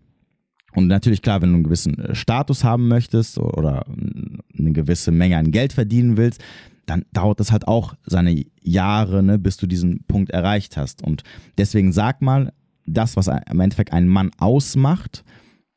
Und 0.74 0.88
natürlich, 0.88 1.22
klar, 1.22 1.40
wenn 1.40 1.50
du 1.50 1.54
einen 1.56 1.64
gewissen 1.64 1.98
äh, 1.98 2.14
Status 2.14 2.64
haben 2.64 2.88
möchtest 2.88 3.38
oder 3.38 3.86
eine 3.86 4.72
gewisse 4.72 5.10
Menge 5.10 5.36
an 5.36 5.50
Geld 5.50 5.72
verdienen 5.72 6.16
willst, 6.16 6.42
dann 6.86 7.04
dauert 7.12 7.38
das 7.40 7.52
halt 7.52 7.68
auch 7.68 7.94
seine 8.06 8.44
Jahre, 8.62 9.22
ne, 9.22 9.38
bis 9.38 9.58
du 9.58 9.66
diesen 9.66 10.04
Punkt 10.04 10.30
erreicht 10.30 10.76
hast. 10.76 11.02
Und 11.02 11.22
deswegen 11.58 11.92
sag 11.92 12.22
mal, 12.22 12.52
das, 12.86 13.16
was 13.16 13.28
im 13.28 13.60
Endeffekt 13.60 13.92
einen 13.92 14.08
Mann 14.08 14.30
ausmacht, 14.38 15.24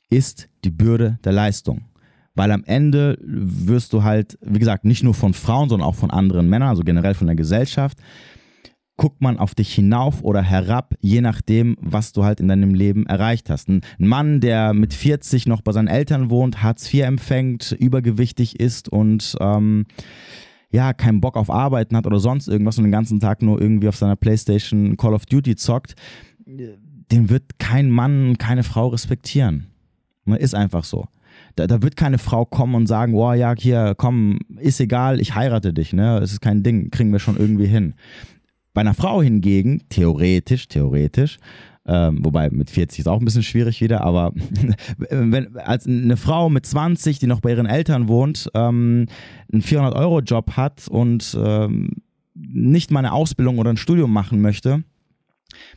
ist 0.10 0.48
die 0.64 0.72
Bürde 0.72 1.20
der 1.24 1.32
Leistung. 1.32 1.82
Weil 2.34 2.52
am 2.52 2.64
Ende 2.64 3.18
wirst 3.22 3.94
du 3.94 4.04
halt, 4.04 4.38
wie 4.42 4.60
gesagt, 4.60 4.86
nicht 4.86 5.04
nur 5.04 5.14
von 5.14 5.34
Frauen, 5.34 5.70
sondern 5.70 5.88
auch 5.88 5.96
von 5.96 6.12
anderen 6.12 6.50
Männern, 6.50 6.70
also 6.70 6.84
generell 6.84 7.14
von 7.14 7.28
der 7.28 7.36
Gesellschaft, 7.36 7.98
guckt 9.02 9.22
man 9.22 9.38
auf 9.38 9.56
dich 9.56 9.74
hinauf 9.74 10.24
oder 10.24 10.42
herab, 10.44 10.94
je 11.02 11.22
nachdem, 11.22 11.76
was 11.82 12.12
du 12.12 12.24
halt 12.24 12.40
in 12.40 12.48
deinem 12.48 12.76
Leben 12.76 13.06
erreicht 13.08 13.50
hast. 13.50 13.68
Ein 13.68 13.82
Mann, 13.98 14.42
der 14.42 14.74
mit 14.74 14.94
40 14.94 15.48
noch 15.48 15.62
bei 15.62 15.72
seinen 15.72 15.88
Eltern 15.88 16.30
wohnt, 16.30 16.62
Hartz 16.62 16.94
IV 16.94 17.06
empfängt, 17.06 17.72
übergewichtig 17.72 18.60
ist 18.60 18.90
und 18.90 19.36
ähm, 19.40 19.88
ja, 20.72 20.94
keinen 20.94 21.20
Bock 21.20 21.36
auf 21.36 21.50
Arbeiten 21.50 21.98
hat 21.98 22.06
oder 22.06 22.20
sonst 22.20 22.48
irgendwas 22.48 22.78
und 22.78 22.84
den 22.84 22.92
ganzen 22.92 23.20
Tag 23.20 23.42
nur 23.42 23.60
irgendwie 23.60 23.88
auf 23.88 23.98
seiner 23.98 24.16
Playstation 24.16 24.96
Call 24.98 25.16
of 25.16 25.26
Duty 25.26 25.56
zockt, 25.56 25.96
den 26.46 27.30
wird 27.30 27.60
kein 27.60 27.90
Mann, 27.90 28.38
keine 28.38 28.64
Frau 28.64 28.90
respektieren. 28.90 29.71
Ne, 30.26 30.38
ist 30.38 30.56
einfach 30.56 30.84
so. 30.84 31.08
Da, 31.56 31.68
da, 31.68 31.82
wird 31.82 31.96
keine 31.96 32.18
Frau 32.18 32.46
kommen 32.46 32.76
und 32.76 32.88
sagen, 32.88 33.14
oh 33.16 33.34
ja, 33.34 33.54
hier, 33.58 33.94
komm, 33.98 34.40
ist 34.60 34.80
egal, 34.80 35.20
ich 35.20 35.36
heirate 35.36 35.74
dich, 35.74 35.94
ne? 35.94 36.20
Es 36.20 36.32
ist 36.32 36.42
kein 36.42 36.64
Ding, 36.64 36.92
kriegen 36.92 37.12
wir 37.12 37.20
schon 37.20 37.38
irgendwie 37.38 37.68
hin. 37.68 37.96
Bei 38.74 38.82
einer 38.82 38.94
Frau 38.94 39.22
hingegen, 39.22 39.84
theoretisch, 39.90 40.68
theoretisch, 40.68 41.40
ähm, 41.86 42.24
wobei 42.24 42.50
mit 42.50 42.70
40 42.70 43.00
ist 43.00 43.08
auch 43.08 43.20
ein 43.20 43.26
bisschen 43.26 43.44
schwierig 43.44 43.82
wieder, 43.82 44.02
aber 44.02 44.34
wenn 45.10 45.58
als 45.58 45.88
eine 45.88 46.16
Frau 46.16 46.50
mit 46.50 46.66
20, 46.66 47.20
die 47.20 47.28
noch 47.28 47.42
bei 47.42 47.50
ihren 47.52 47.66
Eltern 47.66 48.08
wohnt, 48.08 48.50
ähm, 48.54 49.08
einen 49.52 49.62
400-Euro-Job 49.62 50.52
hat 50.56 50.88
und 50.88 51.38
ähm, 51.44 51.90
nicht 52.36 52.92
mal 52.92 53.00
eine 53.00 53.14
Ausbildung 53.14 53.58
oder 53.58 53.72
ein 53.72 53.78
Studium 53.78 54.14
machen 54.14 54.42
möchte, 54.42 54.84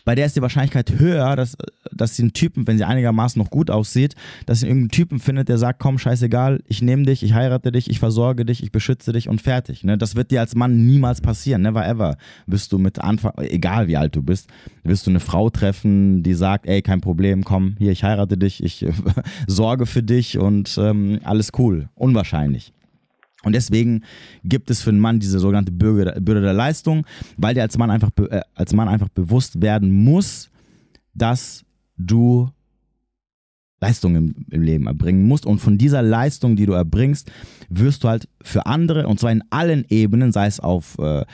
bei 0.05 0.15
der 0.15 0.27
ist 0.27 0.37
die 0.37 0.43
Wahrscheinlichkeit 0.43 0.99
höher, 0.99 1.37
dass, 1.37 1.57
dass 1.93 2.17
sie 2.17 2.23
einen 2.23 2.33
Typen, 2.33 2.67
wenn 2.67 2.79
sie 2.79 2.85
einigermaßen 2.85 3.41
noch 3.41 3.51
gut 3.51 3.71
aussieht, 3.71 4.15
dass 4.47 4.61
sie 4.61 4.67
irgendeinen 4.67 4.91
Typen 4.91 5.19
findet, 5.19 5.49
der 5.49 5.59
sagt, 5.59 5.79
komm, 5.79 5.99
scheißegal, 5.99 6.63
ich 6.67 6.83
nehme 6.83 7.05
dich, 7.05 7.23
ich 7.23 7.35
heirate 7.35 7.73
dich, 7.73 7.89
ich 7.91 7.99
versorge 7.99 8.45
dich, 8.45 8.63
ich 8.63 8.73
beschütze 8.73 9.13
dich 9.13 9.29
und 9.29 9.41
fertig. 9.41 9.85
Ne? 9.85 9.99
Das 9.99 10.17
wird 10.17 10.31
dir 10.31 10.41
als 10.41 10.55
Mann 10.55 10.87
niemals 10.87 11.21
passieren, 11.21 11.63
never 11.63 11.87
ever. 11.87 12.17
Wirst 12.47 12.73
du 12.73 12.79
mit 12.79 12.99
Anfang, 12.99 13.33
egal 13.39 13.89
wie 13.89 13.97
alt 13.97 14.17
du 14.17 14.23
bist, 14.23 14.49
wirst 14.83 15.07
du 15.07 15.11
eine 15.11 15.21
Frau 15.21 15.51
treffen, 15.51 16.23
die 16.23 16.35
sagt, 16.35 16.67
ey, 16.67 16.83
kein 16.83 17.01
Problem, 17.01 17.45
komm, 17.45 17.77
hier, 17.79 17.93
ich 17.93 18.05
heirate 18.05 18.37
dich, 18.37 18.63
ich 18.63 18.87
sorge 19.47 19.87
für 19.87 20.03
dich 20.03 20.39
und 20.39 20.77
ähm, 20.79 21.21
alles 21.25 21.53
cool. 21.59 21.89
Unwahrscheinlich. 21.95 22.73
Und 23.45 23.53
deswegen 23.55 24.03
gibt 24.45 24.71
es 24.71 24.83
für 24.83 24.91
einen 24.91 25.01
Mann 25.01 25.21
diese 25.21 25.39
sogenannte 25.39 25.73
Bürde, 25.73 26.21
Bürde 26.21 26.41
der 26.41 26.53
Leistung, 26.53 27.07
weil 27.37 27.55
der 27.55 27.65
als 27.65 27.79
Mann, 27.79 27.91
einfach, 27.91 28.11
äh, 28.31 28.41
als 28.55 28.73
Mann 28.73 28.89
einfach 28.89 29.09
bewusst 29.09 29.61
werden 29.61 29.91
muss, 30.05 30.51
dass 31.15 31.65
du 31.97 32.51
Leistung 33.81 34.17
im, 34.17 34.35
im, 34.51 34.63
Leben 34.63 34.87
erbringen 34.87 35.27
musst. 35.29 35.47
Und 35.47 35.59
von 35.59 35.77
dieser 35.77 36.03
Leistung, 36.03 36.57
die 36.57 36.67
du 36.67 36.73
erbringst, 36.73 37.31
wirst 37.69 38.03
du 38.03 38.09
halt 38.09 38.29
für 38.43 38.67
andere, 38.67 39.07
und 39.07 39.21
zwar 39.21 39.31
in 39.31 39.45
allen 39.51 39.85
Ebenen, 39.89 40.33
sei 40.33 40.47
es 40.47 40.59
auf 40.59 40.97
äh, 40.99 41.21
äh, 41.21 41.25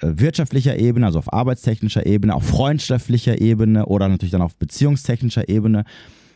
wirtschaftlicher 0.00 0.78
Ebene, 0.78 1.06
also 1.06 1.18
auf 1.18 1.32
arbeitstechnischer 1.32 2.06
Ebene, 2.06 2.34
auf 2.34 2.44
freundschaftlicher 2.44 3.40
Ebene 3.40 3.86
oder 3.86 4.08
natürlich 4.08 4.32
dann 4.32 4.42
auf 4.42 4.56
beziehungstechnischer 4.56 5.48
Ebene, 5.48 5.84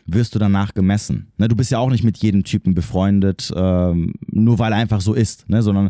wirst 0.05 0.35
du 0.35 0.39
danach 0.39 0.73
gemessen. 0.73 1.31
Ne, 1.37 1.47
du 1.47 1.55
bist 1.55 1.71
ja 1.71 1.79
auch 1.79 1.89
nicht 1.89 2.03
mit 2.03 2.17
jedem 2.17 2.43
Typen 2.43 2.75
befreundet, 2.75 3.51
ähm, 3.55 4.13
nur 4.27 4.59
weil 4.59 4.71
er 4.71 4.77
einfach 4.77 5.01
so 5.01 5.13
ist, 5.13 5.49
ne, 5.49 5.61
sondern 5.61 5.89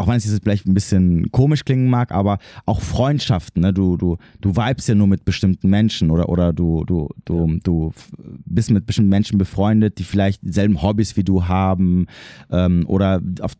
auch 0.00 0.06
wenn 0.06 0.16
es 0.16 0.24
jetzt 0.24 0.42
vielleicht 0.42 0.66
ein 0.66 0.74
bisschen 0.74 1.30
komisch 1.30 1.64
klingen 1.64 1.90
mag, 1.90 2.12
aber 2.12 2.38
auch 2.64 2.80
Freundschaften, 2.80 3.62
ne? 3.62 3.72
du, 3.72 3.96
du, 3.96 4.16
du 4.40 4.56
vibest 4.56 4.88
ja 4.88 4.94
nur 4.94 5.06
mit 5.06 5.24
bestimmten 5.24 5.68
Menschen 5.68 6.10
oder, 6.10 6.28
oder 6.28 6.52
du, 6.52 6.84
du, 6.84 7.08
du, 7.24 7.58
du 7.62 7.92
bist 8.16 8.70
mit 8.70 8.86
bestimmten 8.86 9.10
Menschen 9.10 9.36
befreundet, 9.36 9.98
die 9.98 10.04
vielleicht 10.04 10.42
dieselben 10.42 10.80
Hobbys 10.80 11.16
wie 11.16 11.24
du 11.24 11.48
haben 11.48 12.06
ähm, 12.50 12.84
oder 12.86 13.20
auf 13.40 13.52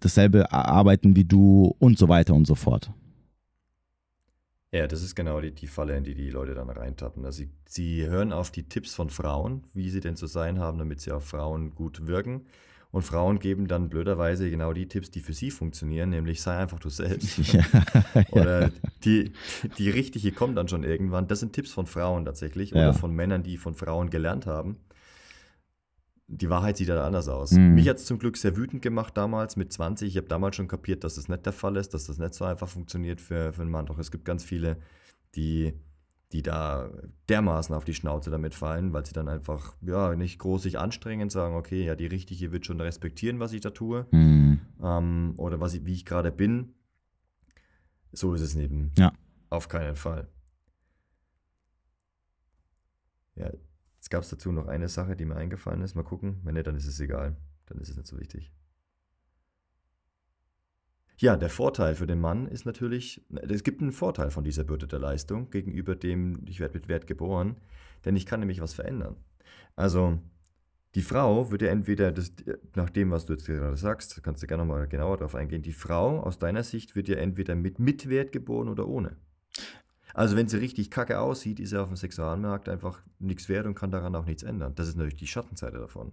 dasselbe 0.00 0.52
arbeiten 0.52 1.16
wie 1.16 1.24
du 1.24 1.74
und 1.78 1.98
so 1.98 2.08
weiter 2.08 2.34
und 2.34 2.46
so 2.46 2.56
fort. 2.56 2.90
Ja, 4.74 4.88
das 4.88 5.04
ist 5.04 5.14
genau 5.14 5.40
die, 5.40 5.52
die 5.52 5.68
Falle, 5.68 5.96
in 5.96 6.02
die 6.02 6.16
die 6.16 6.30
Leute 6.30 6.52
dann 6.52 6.68
reintappen. 6.68 7.24
Also 7.24 7.44
sie, 7.44 7.50
sie 7.64 8.06
hören 8.08 8.32
auf 8.32 8.50
die 8.50 8.64
Tipps 8.64 8.92
von 8.92 9.08
Frauen, 9.08 9.62
wie 9.72 9.88
sie 9.88 10.00
denn 10.00 10.16
zu 10.16 10.26
sein 10.26 10.58
haben, 10.58 10.78
damit 10.78 11.00
sie 11.00 11.12
auf 11.12 11.24
Frauen 11.24 11.76
gut 11.76 12.08
wirken. 12.08 12.46
Und 12.90 13.02
Frauen 13.02 13.38
geben 13.38 13.68
dann 13.68 13.88
blöderweise 13.88 14.50
genau 14.50 14.72
die 14.72 14.88
Tipps, 14.88 15.12
die 15.12 15.20
für 15.20 15.32
sie 15.32 15.52
funktionieren, 15.52 16.10
nämlich 16.10 16.42
sei 16.42 16.56
einfach 16.56 16.80
du 16.80 16.88
selbst. 16.88 17.38
Ja, 17.52 17.64
Oder 18.32 18.72
die, 19.04 19.32
die 19.78 19.90
richtige 19.90 20.32
kommt 20.32 20.58
dann 20.58 20.66
schon 20.66 20.82
irgendwann. 20.82 21.28
Das 21.28 21.38
sind 21.38 21.52
Tipps 21.52 21.70
von 21.70 21.86
Frauen 21.86 22.24
tatsächlich 22.24 22.70
ja. 22.70 22.88
oder 22.88 22.94
von 22.94 23.14
Männern, 23.14 23.44
die 23.44 23.58
von 23.58 23.74
Frauen 23.74 24.10
gelernt 24.10 24.46
haben 24.46 24.78
die 26.26 26.48
Wahrheit 26.48 26.76
sieht 26.76 26.88
ja 26.88 27.04
anders 27.04 27.28
aus. 27.28 27.52
Mhm. 27.52 27.74
Mich 27.74 27.88
hat 27.88 27.98
es 27.98 28.06
zum 28.06 28.18
Glück 28.18 28.36
sehr 28.36 28.56
wütend 28.56 28.82
gemacht 28.82 29.16
damals 29.16 29.56
mit 29.56 29.72
20. 29.72 30.08
Ich 30.08 30.16
habe 30.16 30.28
damals 30.28 30.56
schon 30.56 30.68
kapiert, 30.68 31.04
dass 31.04 31.16
das 31.16 31.28
nicht 31.28 31.44
der 31.44 31.52
Fall 31.52 31.76
ist, 31.76 31.92
dass 31.94 32.06
das 32.06 32.18
nicht 32.18 32.34
so 32.34 32.44
einfach 32.44 32.68
funktioniert 32.68 33.20
für, 33.20 33.52
für 33.52 33.62
einen 33.62 33.70
Mann. 33.70 33.86
Doch 33.86 33.98
es 33.98 34.10
gibt 34.10 34.24
ganz 34.24 34.42
viele, 34.42 34.78
die, 35.34 35.74
die 36.32 36.42
da 36.42 36.90
dermaßen 37.28 37.74
auf 37.74 37.84
die 37.84 37.94
Schnauze 37.94 38.30
damit 38.30 38.54
fallen, 38.54 38.92
weil 38.92 39.04
sie 39.04 39.12
dann 39.12 39.28
einfach 39.28 39.76
ja, 39.82 40.14
nicht 40.16 40.38
groß 40.38 40.62
sich 40.62 40.78
anstrengen, 40.78 41.28
sagen, 41.28 41.56
okay, 41.56 41.84
ja, 41.84 41.94
die 41.94 42.06
Richtige 42.06 42.52
wird 42.52 42.64
schon 42.64 42.80
respektieren, 42.80 43.38
was 43.38 43.52
ich 43.52 43.60
da 43.60 43.70
tue. 43.70 44.06
Mhm. 44.10 44.60
Ähm, 44.82 45.34
oder 45.36 45.60
was 45.60 45.74
ich, 45.74 45.84
wie 45.84 45.94
ich 45.94 46.06
gerade 46.06 46.32
bin. 46.32 46.74
So 48.12 48.32
ist 48.32 48.40
es 48.40 48.56
eben. 48.56 48.92
Ja. 48.96 49.12
Auf 49.50 49.68
keinen 49.68 49.96
Fall. 49.96 50.28
Ja, 53.36 53.50
Jetzt 54.04 54.10
gab 54.10 54.22
es 54.22 54.28
dazu 54.28 54.52
noch 54.52 54.66
eine 54.66 54.90
Sache, 54.90 55.16
die 55.16 55.24
mir 55.24 55.36
eingefallen 55.36 55.80
ist. 55.80 55.94
Mal 55.94 56.02
gucken. 56.02 56.38
Wenn 56.44 56.52
nicht, 56.52 56.66
dann 56.66 56.76
ist 56.76 56.86
es 56.86 57.00
egal. 57.00 57.38
Dann 57.64 57.78
ist 57.78 57.88
es 57.88 57.96
nicht 57.96 58.06
so 58.06 58.20
wichtig. 58.20 58.52
Ja, 61.16 61.38
der 61.38 61.48
Vorteil 61.48 61.94
für 61.94 62.06
den 62.06 62.20
Mann 62.20 62.46
ist 62.46 62.66
natürlich, 62.66 63.24
es 63.30 63.62
gibt 63.62 63.80
einen 63.80 63.92
Vorteil 63.92 64.30
von 64.30 64.44
dieser 64.44 64.62
Bürde 64.62 64.86
der 64.86 64.98
Leistung 64.98 65.48
gegenüber 65.48 65.96
dem, 65.96 66.44
ich 66.46 66.60
werde 66.60 66.74
mit 66.74 66.86
Wert 66.86 67.06
geboren, 67.06 67.56
denn 68.04 68.14
ich 68.14 68.26
kann 68.26 68.40
nämlich 68.40 68.60
was 68.60 68.74
verändern. 68.74 69.16
Also, 69.74 70.18
die 70.96 71.00
Frau 71.00 71.50
wird 71.50 71.62
ja 71.62 71.68
entweder, 71.68 72.12
das, 72.12 72.30
nach 72.76 72.90
dem, 72.90 73.10
was 73.10 73.24
du 73.24 73.32
jetzt 73.32 73.46
gerade 73.46 73.78
sagst, 73.78 74.22
kannst 74.22 74.42
du 74.42 74.46
gerne 74.46 74.66
nochmal 74.66 74.86
genauer 74.86 75.16
darauf 75.16 75.34
eingehen, 75.34 75.62
die 75.62 75.72
Frau 75.72 76.20
aus 76.20 76.38
deiner 76.38 76.62
Sicht 76.62 76.94
wird 76.94 77.08
ja 77.08 77.16
entweder 77.16 77.54
mit, 77.54 77.78
mit 77.78 78.06
Wert 78.10 78.32
geboren 78.32 78.68
oder 78.68 78.86
ohne. 78.86 79.16
Also 80.14 80.36
wenn 80.36 80.46
sie 80.48 80.58
richtig 80.58 80.90
kacke 80.90 81.18
aussieht, 81.18 81.58
ist 81.58 81.72
er 81.72 81.82
auf 81.82 81.88
dem 81.88 81.96
Sexualmarkt 81.96 82.68
einfach 82.68 83.02
nichts 83.18 83.48
wert 83.48 83.66
und 83.66 83.74
kann 83.74 83.90
daran 83.90 84.14
auch 84.14 84.24
nichts 84.24 84.44
ändern. 84.44 84.72
Das 84.76 84.86
ist 84.86 84.96
natürlich 84.96 85.16
die 85.16 85.26
Schattenseite 85.26 85.78
davon. 85.78 86.12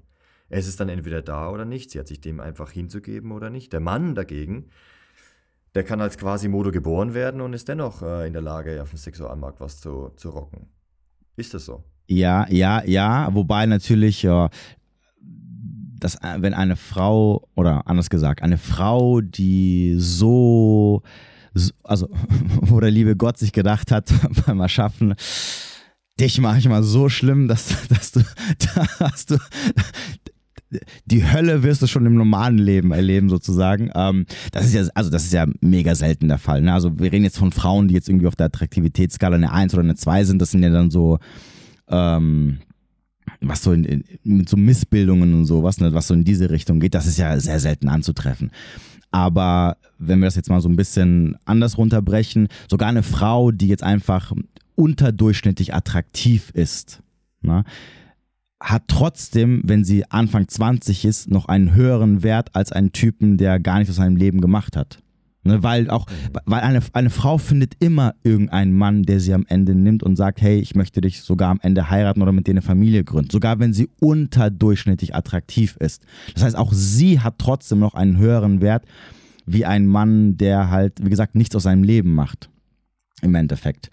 Es 0.50 0.68
ist 0.68 0.80
dann 0.80 0.90
entweder 0.90 1.22
da 1.22 1.50
oder 1.50 1.66
nicht. 1.66 1.92
Sie 1.92 2.00
hat 2.00 2.08
sich 2.08 2.20
dem 2.20 2.40
einfach 2.40 2.72
hinzugeben 2.72 3.32
oder 3.32 3.52
nicht. 3.52 3.72
Der 3.72 3.80
Mann 3.80 4.16
dagegen, 4.16 4.66
der 5.76 5.84
kann 5.84 6.02
als 6.02 6.18
Quasimodo 6.18 6.72
geboren 6.72 7.14
werden 7.14 7.42
und 7.42 7.54
ist 7.54 7.68
dennoch 7.70 8.02
äh, 8.02 8.26
in 8.28 8.34
der 8.34 8.42
Lage, 8.42 8.82
auf 8.82 8.90
dem 8.90 8.98
Sexualmarkt 8.98 9.62
was 9.62 9.80
zu, 9.80 10.12
zu 10.16 10.32
rocken. 10.32 10.68
Ist 11.38 11.54
das 11.54 11.66
so? 11.66 11.84
Ja, 12.08 12.48
ja, 12.50 12.84
ja. 12.84 13.30
Wobei 13.34 13.68
natürlich, 13.68 14.24
ja, 14.24 14.50
dass, 16.00 16.16
äh, 16.16 16.38
wenn 16.40 16.56
eine 16.56 16.76
Frau, 16.76 17.48
oder 17.56 17.88
anders 17.88 18.10
gesagt, 18.10 18.42
eine 18.42 18.58
Frau, 18.58 19.22
die 19.22 19.96
so 19.98 21.04
also 21.84 22.10
wo 22.62 22.80
der 22.80 22.92
liebe 22.92 23.16
Gott 23.16 23.38
sich 23.38 23.52
gedacht 23.52 23.92
hat 23.92 24.12
beim 24.46 24.60
Erschaffen, 24.60 25.16
dich 26.20 26.40
mache 26.40 26.60
ich 26.60 26.68
mal 26.68 26.84
so 26.84 27.10
schlimm, 27.10 27.48
dass, 27.48 27.76
dass 27.90 28.12
du, 28.12 28.22
dass 29.00 29.26
du 29.26 29.38
die 31.06 31.30
Hölle 31.30 31.64
wirst 31.64 31.82
du 31.82 31.88
schon 31.88 32.06
im 32.06 32.16
normalen 32.16 32.58
Leben 32.58 32.92
erleben, 32.92 33.28
sozusagen. 33.28 33.92
Ähm, 33.94 34.26
das 34.54 34.66
ist 34.66 34.74
ja, 34.74 34.84
also 34.96 35.10
das 35.10 35.26
ist 35.26 35.34
ja 35.34 35.46
mega 35.60 35.96
selten 35.96 36.30
der 36.30 36.38
Fall. 36.38 36.62
Ne? 36.62 36.74
Also 36.74 36.98
wir 36.98 37.12
reden 37.12 37.26
jetzt 37.26 37.38
von 37.38 37.52
Frauen, 37.52 37.90
die 37.90 37.94
jetzt 37.94 38.08
irgendwie 38.08 38.28
auf 38.28 38.38
der 38.38 38.46
Attraktivitätsskala 38.46 39.36
eine 39.36 39.52
1 39.52 39.74
oder 39.74 39.84
eine 39.84 39.96
2 39.96 40.24
sind. 40.24 40.42
Das 40.42 40.52
sind 40.52 40.64
ja 40.64 40.70
dann 40.70 40.90
so, 40.90 41.20
ähm, 41.90 42.60
was 43.42 43.64
so 43.64 43.74
in, 43.74 43.84
in, 43.84 44.04
mit 44.24 44.48
so 44.48 44.58
Missbildungen 44.58 45.34
und 45.34 45.46
sowas, 45.46 45.80
ne? 45.80 45.94
was 45.94 46.08
so 46.08 46.14
in 46.14 46.24
diese 46.24 46.50
Richtung 46.50 46.80
geht, 46.80 46.94
das 46.94 47.08
ist 47.08 47.18
ja 47.18 47.38
sehr 47.40 47.60
selten 47.60 47.90
anzutreffen. 47.90 48.52
Aber 49.12 49.78
wenn 49.98 50.20
wir 50.20 50.28
das 50.28 50.36
jetzt 50.36 50.50
mal 50.50 50.62
so 50.62 50.70
ein 50.70 50.78
bisschen 50.78 51.38
anders 51.44 51.78
runterbrechen, 51.78 52.48
sogar 52.70 52.88
eine 52.88 53.04
Frau, 53.04 53.52
die 53.52 53.68
jetzt 53.68 53.84
einfach 53.84 54.32
unterdurchschnittlich 54.76 55.74
attraktiv 55.74 56.52
ist, 56.54 57.02
na, 57.42 57.66
hat 58.62 58.84
trotzdem, 58.88 59.62
wenn 59.66 59.84
sie 59.84 60.10
Anfang 60.10 60.48
20 60.48 61.04
ist, 61.04 61.30
noch 61.30 61.48
einen 61.48 61.74
höheren 61.74 62.24
Wert 62.24 62.56
als 62.56 62.72
einen 62.72 62.94
Typen, 62.94 63.38
der 63.38 63.60
gar 63.60 63.80
nichts 63.80 63.90
aus 63.90 63.98
seinem 63.98 64.16
Leben 64.16 64.40
gemacht 64.40 64.78
hat. 64.78 65.00
Ne, 65.44 65.64
weil 65.64 65.90
auch, 65.90 66.06
weil 66.46 66.62
eine, 66.62 66.82
eine 66.94 67.10
Frau 67.10 67.40
findet 67.40 67.74
immer 67.80 68.14
irgendeinen 68.24 68.74
Mann, 68.74 69.02
der 69.04 69.20
sie 69.20 69.34
am 69.34 69.46
Ende 69.48 69.74
nimmt 69.74 70.04
und 70.04 70.16
sagt, 70.16 70.40
hey, 70.40 70.60
ich 70.60 70.76
möchte 70.76 71.02
dich 71.02 71.22
sogar 71.24 71.50
am 71.50 71.60
Ende 71.64 71.90
heiraten 71.90 72.22
oder 72.22 72.32
mit 72.32 72.46
dir 72.46 72.52
eine 72.52 72.62
Familie 72.62 73.04
gründen. 73.04 73.32
Sogar 73.32 73.58
wenn 73.58 73.74
sie 73.74 73.90
unterdurchschnittlich 74.00 75.16
attraktiv 75.16 75.78
ist. 75.80 76.04
Das 76.36 76.44
heißt, 76.44 76.56
auch 76.56 76.72
sie 76.74 77.22
hat 77.22 77.40
trotzdem 77.40 77.80
noch 77.80 77.96
einen 77.96 78.18
höheren 78.18 78.62
Wert 78.62 78.86
wie 79.48 79.66
ein 79.66 79.88
Mann, 79.88 80.38
der 80.38 80.70
halt, 80.70 81.04
wie 81.04 81.10
gesagt, 81.10 81.34
nichts 81.34 81.56
aus 81.56 81.64
seinem 81.64 81.84
Leben 81.84 82.14
macht. 82.14 82.52
Im 83.24 83.34
Endeffekt. 83.34 83.90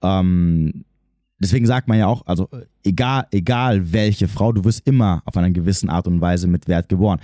Ähm, 0.00 0.84
deswegen 1.40 1.66
sagt 1.66 1.88
man 1.88 1.98
ja 1.98 2.06
auch, 2.06 2.24
also 2.26 2.48
egal, 2.84 3.26
egal 3.32 3.92
welche 3.92 4.28
Frau, 4.28 4.52
du 4.52 4.64
wirst 4.64 4.86
immer 4.86 5.22
auf 5.24 5.36
einer 5.36 5.50
gewissen 5.50 5.90
Art 5.90 6.06
und 6.06 6.20
Weise 6.20 6.46
mit 6.46 6.68
Wert 6.68 6.88
geboren. 6.88 7.20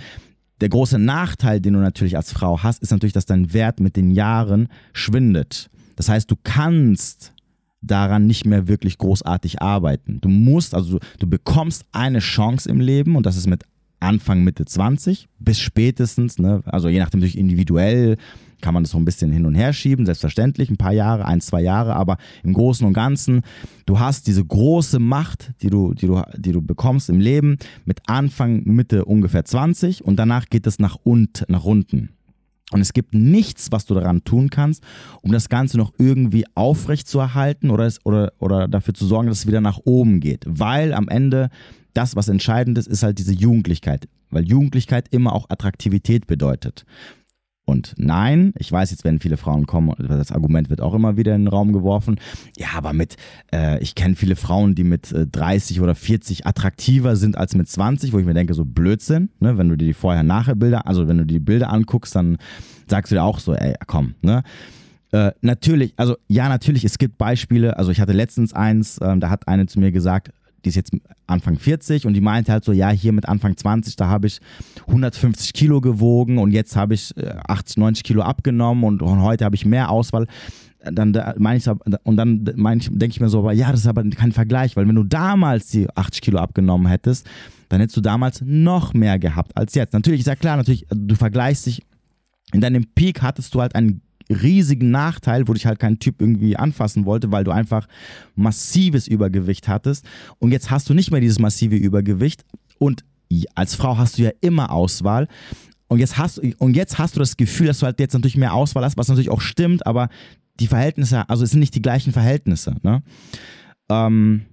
Der 0.61 0.69
große 0.69 0.97
Nachteil, 0.97 1.59
den 1.59 1.73
du 1.73 1.79
natürlich 1.79 2.15
als 2.15 2.31
Frau 2.31 2.63
hast, 2.63 2.81
ist 2.81 2.91
natürlich, 2.91 3.13
dass 3.13 3.25
dein 3.25 3.53
Wert 3.53 3.79
mit 3.79 3.95
den 3.95 4.11
Jahren 4.11 4.69
schwindet. 4.93 5.69
Das 5.95 6.09
heißt, 6.09 6.29
du 6.31 6.35
kannst 6.41 7.33
daran 7.81 8.25
nicht 8.25 8.45
mehr 8.45 8.67
wirklich 8.67 8.97
großartig 8.97 9.61
arbeiten. 9.61 10.19
Du 10.21 10.29
musst, 10.29 10.73
also 10.73 10.97
du, 10.97 11.05
du 11.19 11.27
bekommst 11.27 11.85
eine 11.91 12.19
Chance 12.19 12.69
im 12.69 12.79
Leben 12.79 13.15
und 13.15 13.25
das 13.25 13.37
ist 13.37 13.47
mit 13.47 13.63
Anfang, 13.99 14.43
Mitte 14.43 14.65
20 14.65 15.27
bis 15.39 15.59
spätestens, 15.59 16.37
ne, 16.39 16.61
also 16.65 16.89
je 16.89 16.99
nachdem 16.99 17.19
natürlich 17.19 17.37
individuell, 17.37 18.17
kann 18.61 18.73
man 18.73 18.83
das 18.83 18.91
so 18.91 18.97
ein 18.97 19.05
bisschen 19.05 19.31
hin 19.31 19.45
und 19.45 19.55
her 19.55 19.73
schieben, 19.73 20.05
selbstverständlich, 20.05 20.69
ein 20.69 20.77
paar 20.77 20.93
Jahre, 20.93 21.25
ein, 21.25 21.41
zwei 21.41 21.61
Jahre, 21.61 21.95
aber 21.95 22.17
im 22.43 22.53
Großen 22.53 22.85
und 22.85 22.93
Ganzen, 22.93 23.41
du 23.85 23.99
hast 23.99 24.27
diese 24.27 24.43
große 24.43 24.99
Macht, 24.99 25.51
die 25.61 25.69
du, 25.69 25.93
die 25.93 26.07
du, 26.07 26.21
die 26.35 26.51
du 26.51 26.61
bekommst 26.61 27.09
im 27.09 27.19
Leben 27.19 27.57
mit 27.85 27.99
Anfang, 28.07 28.63
Mitte 28.65 29.05
ungefähr 29.05 29.45
20 29.45 30.03
und 30.03 30.17
danach 30.17 30.47
geht 30.49 30.67
es 30.67 30.79
nach, 30.79 30.95
und, 31.03 31.45
nach 31.47 31.65
unten. 31.65 32.09
Und 32.71 32.81
es 32.81 32.93
gibt 32.93 33.13
nichts, 33.13 33.71
was 33.71 33.85
du 33.85 33.93
daran 33.93 34.23
tun 34.23 34.49
kannst, 34.49 34.83
um 35.21 35.31
das 35.31 35.49
Ganze 35.49 35.77
noch 35.77 35.93
irgendwie 35.99 36.45
aufrecht 36.55 37.07
zu 37.07 37.19
erhalten 37.19 37.69
oder, 37.69 37.91
oder, 38.03 38.33
oder 38.39 38.67
dafür 38.67 38.93
zu 38.95 39.05
sorgen, 39.05 39.27
dass 39.27 39.39
es 39.39 39.47
wieder 39.47 39.61
nach 39.61 39.79
oben 39.83 40.19
geht. 40.19 40.43
Weil 40.47 40.93
am 40.93 41.07
Ende 41.07 41.49
das, 41.93 42.15
was 42.15 42.27
entscheidend 42.27 42.77
ist, 42.77 42.87
ist 42.87 43.03
halt 43.03 43.19
diese 43.19 43.33
Jugendlichkeit. 43.33 44.07
Weil 44.31 44.45
Jugendlichkeit 44.45 45.07
immer 45.11 45.33
auch 45.33 45.49
Attraktivität 45.49 46.25
bedeutet. 46.25 46.85
Und 47.75 47.93
nein, 47.97 48.53
ich 48.57 48.71
weiß, 48.71 48.91
jetzt 48.91 49.03
werden 49.03 49.19
viele 49.19 49.35
Frauen 49.35 49.67
kommen, 49.67 49.91
das 49.97 50.31
Argument 50.31 50.69
wird 50.69 50.79
auch 50.79 50.93
immer 50.93 51.17
wieder 51.17 51.35
in 51.35 51.41
den 51.41 51.47
Raum 51.49 51.73
geworfen. 51.73 52.21
Ja, 52.57 52.67
aber 52.75 52.93
mit, 52.93 53.17
äh, 53.53 53.83
ich 53.83 53.95
kenne 53.95 54.15
viele 54.15 54.37
Frauen, 54.37 54.75
die 54.75 54.85
mit 54.85 55.11
äh, 55.11 55.27
30 55.27 55.81
oder 55.81 55.93
40 55.93 56.47
attraktiver 56.47 57.17
sind 57.17 57.37
als 57.37 57.53
mit 57.53 57.67
20, 57.67 58.13
wo 58.13 58.19
ich 58.19 58.25
mir 58.25 58.33
denke, 58.33 58.53
so 58.53 58.63
Blödsinn, 58.63 59.29
ne? 59.41 59.57
wenn 59.57 59.67
du 59.67 59.75
dir 59.75 59.87
die 59.87 59.93
Vorher-Nachher-Bilder, 59.93 60.87
also 60.87 61.09
wenn 61.09 61.17
du 61.17 61.25
dir 61.25 61.33
die 61.33 61.39
Bilder 61.43 61.69
anguckst, 61.69 62.15
dann 62.15 62.37
sagst 62.87 63.11
du 63.11 63.15
dir 63.17 63.23
auch 63.23 63.39
so, 63.39 63.53
ey, 63.53 63.75
komm, 63.87 64.15
ne? 64.21 64.43
Äh, 65.11 65.33
natürlich, 65.41 65.93
also 65.97 66.15
ja, 66.29 66.47
natürlich, 66.47 66.85
es 66.85 66.97
gibt 66.97 67.17
Beispiele. 67.17 67.77
Also 67.77 67.91
ich 67.91 67.99
hatte 67.99 68.13
letztens 68.13 68.53
eins, 68.53 68.97
äh, 68.99 69.17
da 69.17 69.29
hat 69.29 69.49
eine 69.49 69.65
zu 69.65 69.79
mir 69.81 69.91
gesagt, 69.91 70.31
die 70.65 70.69
ist 70.69 70.75
jetzt 70.75 70.91
Anfang 71.27 71.57
40 71.57 72.05
und 72.05 72.13
die 72.13 72.21
meinte 72.21 72.51
halt 72.51 72.65
so, 72.65 72.71
ja, 72.71 72.89
hier 72.89 73.13
mit 73.13 73.27
Anfang 73.27 73.55
20, 73.55 73.95
da 73.95 74.07
habe 74.07 74.27
ich 74.27 74.39
150 74.87 75.53
Kilo 75.53 75.79
gewogen 75.79 76.39
und 76.39 76.51
jetzt 76.51 76.75
habe 76.75 76.95
ich 76.95 77.13
80, 77.47 77.77
äh, 77.77 77.79
90 77.79 78.03
Kilo 78.03 78.23
abgenommen 78.23 78.83
und, 78.83 79.01
und 79.01 79.21
heute 79.21 79.45
habe 79.45 79.55
ich 79.55 79.65
mehr 79.65 79.89
Auswahl. 79.89 80.27
Dann 80.83 81.13
da 81.13 81.33
meine 81.37 81.57
ich 81.57 81.67
und 81.67 82.17
dann 82.17 82.47
meine 82.55 82.81
ich, 82.81 82.89
denke 82.89 83.07
ich 83.07 83.19
mir 83.19 83.29
so, 83.29 83.39
aber 83.39 83.53
ja, 83.53 83.71
das 83.71 83.81
ist 83.81 83.87
aber 83.87 84.03
kein 84.09 84.31
Vergleich, 84.31 84.75
weil 84.75 84.87
wenn 84.87 84.95
du 84.95 85.03
damals 85.03 85.67
die 85.67 85.87
80 85.95 86.21
Kilo 86.21 86.37
abgenommen 86.37 86.87
hättest, 86.87 87.27
dann 87.69 87.79
hättest 87.79 87.97
du 87.97 88.01
damals 88.01 88.41
noch 88.45 88.93
mehr 88.93 89.17
gehabt 89.17 89.57
als 89.57 89.73
jetzt. 89.73 89.93
Natürlich 89.93 90.21
ist 90.21 90.27
ja 90.27 90.35
klar, 90.35 90.57
natürlich, 90.57 90.85
du 90.89 91.15
vergleichst 91.15 91.65
dich, 91.65 91.83
in 92.53 92.61
deinem 92.61 92.85
Peak 92.93 93.23
hattest 93.23 93.55
du 93.55 93.61
halt 93.61 93.73
einen 93.73 94.01
riesigen 94.29 94.91
Nachteil, 94.91 95.47
wo 95.47 95.53
dich 95.53 95.65
halt 95.65 95.79
kein 95.79 95.99
Typ 95.99 96.21
irgendwie 96.21 96.57
anfassen 96.57 97.05
wollte, 97.05 97.31
weil 97.31 97.43
du 97.43 97.51
einfach 97.51 97.87
massives 98.35 99.07
Übergewicht 99.07 99.67
hattest. 99.67 100.05
Und 100.39 100.51
jetzt 100.51 100.71
hast 100.71 100.89
du 100.89 100.93
nicht 100.93 101.11
mehr 101.11 101.21
dieses 101.21 101.39
massive 101.39 101.75
Übergewicht. 101.75 102.43
Und 102.79 103.03
als 103.55 103.75
Frau 103.75 103.97
hast 103.97 104.17
du 104.17 104.23
ja 104.23 104.31
immer 104.41 104.71
Auswahl. 104.71 105.27
Und 105.87 105.99
jetzt 105.99 106.17
hast, 106.17 106.39
und 106.39 106.75
jetzt 106.75 106.97
hast 106.97 107.15
du 107.15 107.19
das 107.19 107.37
Gefühl, 107.37 107.67
dass 107.67 107.79
du 107.79 107.85
halt 107.85 107.99
jetzt 107.99 108.13
natürlich 108.13 108.37
mehr 108.37 108.53
Auswahl 108.53 108.83
hast, 108.83 108.97
was 108.97 109.07
natürlich 109.07 109.29
auch 109.29 109.41
stimmt, 109.41 109.85
aber 109.85 110.09
die 110.59 110.67
Verhältnisse, 110.67 111.29
also 111.29 111.43
es 111.43 111.51
sind 111.51 111.59
nicht 111.59 111.75
die 111.75 111.81
gleichen 111.81 112.11
Verhältnisse. 112.11 112.75
Ne? 112.81 113.03
Ähm, 113.89 114.45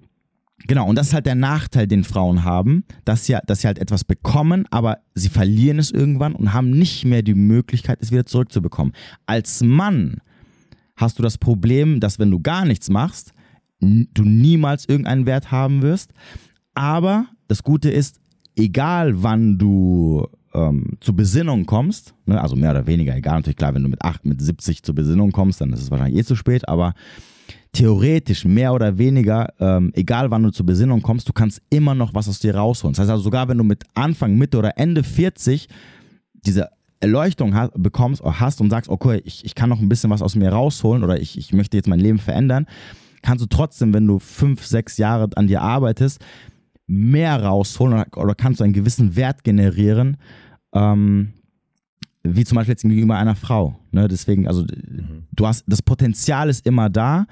Genau, 0.66 0.88
und 0.88 0.97
das 0.97 1.09
ist 1.09 1.14
halt 1.14 1.26
der 1.26 1.35
Nachteil, 1.35 1.87
den 1.87 2.04
Frauen 2.04 2.44
haben, 2.44 2.85
dass 3.04 3.26
sie, 3.26 3.37
dass 3.47 3.62
sie 3.62 3.66
halt 3.66 3.78
etwas 3.78 4.04
bekommen, 4.04 4.66
aber 4.71 4.99
sie 5.14 5.28
verlieren 5.28 5.78
es 5.78 5.90
irgendwann 5.90 6.35
und 6.35 6.52
haben 6.52 6.71
nicht 6.71 7.04
mehr 7.04 7.23
die 7.23 7.35
Möglichkeit, 7.35 7.99
es 8.00 8.12
wieder 8.12 8.26
zurückzubekommen. 8.26 8.92
Als 9.26 9.62
Mann 9.62 10.18
hast 10.97 11.18
du 11.18 11.23
das 11.23 11.38
Problem, 11.38 11.99
dass 11.99 12.18
wenn 12.18 12.30
du 12.30 12.40
gar 12.40 12.64
nichts 12.64 12.90
machst, 12.90 13.32
du 13.80 14.23
niemals 14.23 14.88
irgendeinen 14.88 15.26
Wert 15.26 15.50
haben 15.50 15.82
wirst. 15.82 16.12
Aber 16.75 17.26
das 17.49 17.62
Gute 17.62 17.90
ist, 17.90 18.21
egal 18.56 19.23
wann 19.23 19.59
du 19.59 20.26
ähm, 20.54 20.97
zur 21.00 21.16
Besinnung 21.16 21.66
kommst, 21.66 22.14
ne, 22.26 22.40
also 22.40 22.56
mehr 22.56 22.71
oder 22.71 22.87
weniger, 22.87 23.16
egal 23.16 23.37
natürlich 23.37 23.56
klar, 23.56 23.75
wenn 23.75 23.82
du 23.82 23.88
mit 23.88 24.02
8, 24.02 24.25
mit 24.25 24.40
70 24.40 24.82
zur 24.82 24.94
Besinnung 24.94 25.32
kommst, 25.32 25.61
dann 25.61 25.73
ist 25.73 25.82
es 25.82 25.90
wahrscheinlich 25.90 26.21
eh 26.21 26.25
zu 26.25 26.37
spät, 26.37 26.68
aber 26.68 26.94
theoretisch 27.73 28.44
mehr 28.44 28.73
oder 28.73 28.99
weniger, 28.99 29.49
ähm, 29.59 29.92
egal 29.94 30.30
wann 30.30 30.42
du 30.42 30.50
zur 30.50 30.66
Besinnung 30.66 31.02
kommst, 31.02 31.28
du 31.28 31.32
kannst 31.32 31.62
immer 31.71 31.94
noch 31.94 32.14
was 32.14 32.28
aus 32.28 32.38
dir 32.38 32.54
rausholen. 32.54 32.92
Das 32.92 33.00
heißt 33.00 33.11
also, 33.11 33.23
sogar 33.23 33.49
wenn 33.49 33.59
du 33.59 33.64
mit 33.64 33.85
Anfang, 33.94 34.37
Mitte 34.37 34.59
oder 34.59 34.78
Ende 34.78 35.02
40 35.02 35.68
diese 36.44 36.68
Erleuchtung 37.00 37.54
hast, 37.54 37.73
bekommst 37.75 38.21
oder 38.23 38.38
hast 38.40 38.61
und 38.61 38.71
sagst, 38.71 38.90
okay, 38.90 39.21
ich, 39.25 39.44
ich 39.44 39.54
kann 39.54 39.68
noch 39.68 39.80
ein 39.80 39.88
bisschen 39.88 40.11
was 40.11 40.23
aus 40.23 40.37
mir 40.37 40.50
rausholen 40.50 41.02
oder 41.02 41.21
ich, 41.21 41.38
ich 41.38 41.52
möchte 41.52 41.76
jetzt 41.76 41.88
mein 41.88 42.00
Leben 42.00 42.18
verändern, 42.18 42.66
kannst 43.23 43.42
du 43.42 43.49
trotzdem, 43.49 43.94
wenn 43.94 44.06
du 44.06 44.18
fünf, 44.18 44.66
sechs 44.66 44.99
Jahre 44.99 45.28
an 45.35 45.47
dir 45.47 45.62
arbeitest, 45.62 46.21
mehr 46.87 47.42
rausholen 47.42 47.94
oder, 47.94 48.06
oder 48.16 48.35
kannst 48.35 48.61
du 48.61 48.64
einen 48.64 48.73
gewissen 48.73 49.16
Wert 49.16 49.44
generieren, 49.44 50.16
ähm, 50.75 51.32
wie 52.25 52.45
zum 52.45 52.57
Beispiel 52.57 52.73
jetzt 52.73 52.83
gegenüber 52.83 53.17
einer 53.17 53.35
Frau. 53.35 53.79
Ne? 53.91 54.09
Deswegen, 54.09 54.47
also 54.47 54.62
mhm. 54.62 55.25
du 55.33 55.47
hast, 55.47 55.64
das 55.67 55.83
Potenzial 55.83 56.49
ist 56.49 56.67
immer 56.67 56.91
da, 56.91 57.26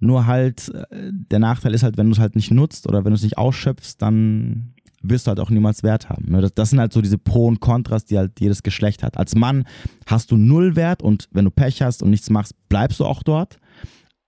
nur 0.00 0.26
halt, 0.26 0.68
äh, 0.68 1.10
der 1.12 1.38
Nachteil 1.38 1.74
ist 1.74 1.82
halt, 1.82 1.96
wenn 1.96 2.06
du 2.06 2.12
es 2.12 2.18
halt 2.18 2.34
nicht 2.34 2.50
nutzt 2.50 2.88
oder 2.88 3.04
wenn 3.04 3.12
du 3.12 3.16
es 3.16 3.22
nicht 3.22 3.38
ausschöpfst, 3.38 3.96
dann 3.98 4.74
wirst 5.02 5.26
du 5.26 5.30
halt 5.30 5.40
auch 5.40 5.50
niemals 5.50 5.82
Wert 5.82 6.08
haben. 6.08 6.30
Ne? 6.30 6.40
Das, 6.40 6.54
das, 6.54 6.70
sind 6.70 6.80
halt 6.80 6.92
so 6.92 7.00
diese 7.00 7.18
Pro 7.18 7.46
und 7.46 7.60
Kontras, 7.60 8.04
die 8.04 8.18
halt 8.18 8.40
jedes 8.40 8.62
Geschlecht 8.62 9.02
hat. 9.02 9.16
Als 9.16 9.34
Mann 9.34 9.64
hast 10.06 10.30
du 10.30 10.36
null 10.36 10.76
Wert 10.76 11.02
und 11.02 11.28
wenn 11.32 11.44
du 11.44 11.50
Pech 11.50 11.82
hast 11.82 12.02
und 12.02 12.10
nichts 12.10 12.30
machst, 12.30 12.54
bleibst 12.68 13.00
du 13.00 13.04
auch 13.04 13.22
dort. 13.22 13.58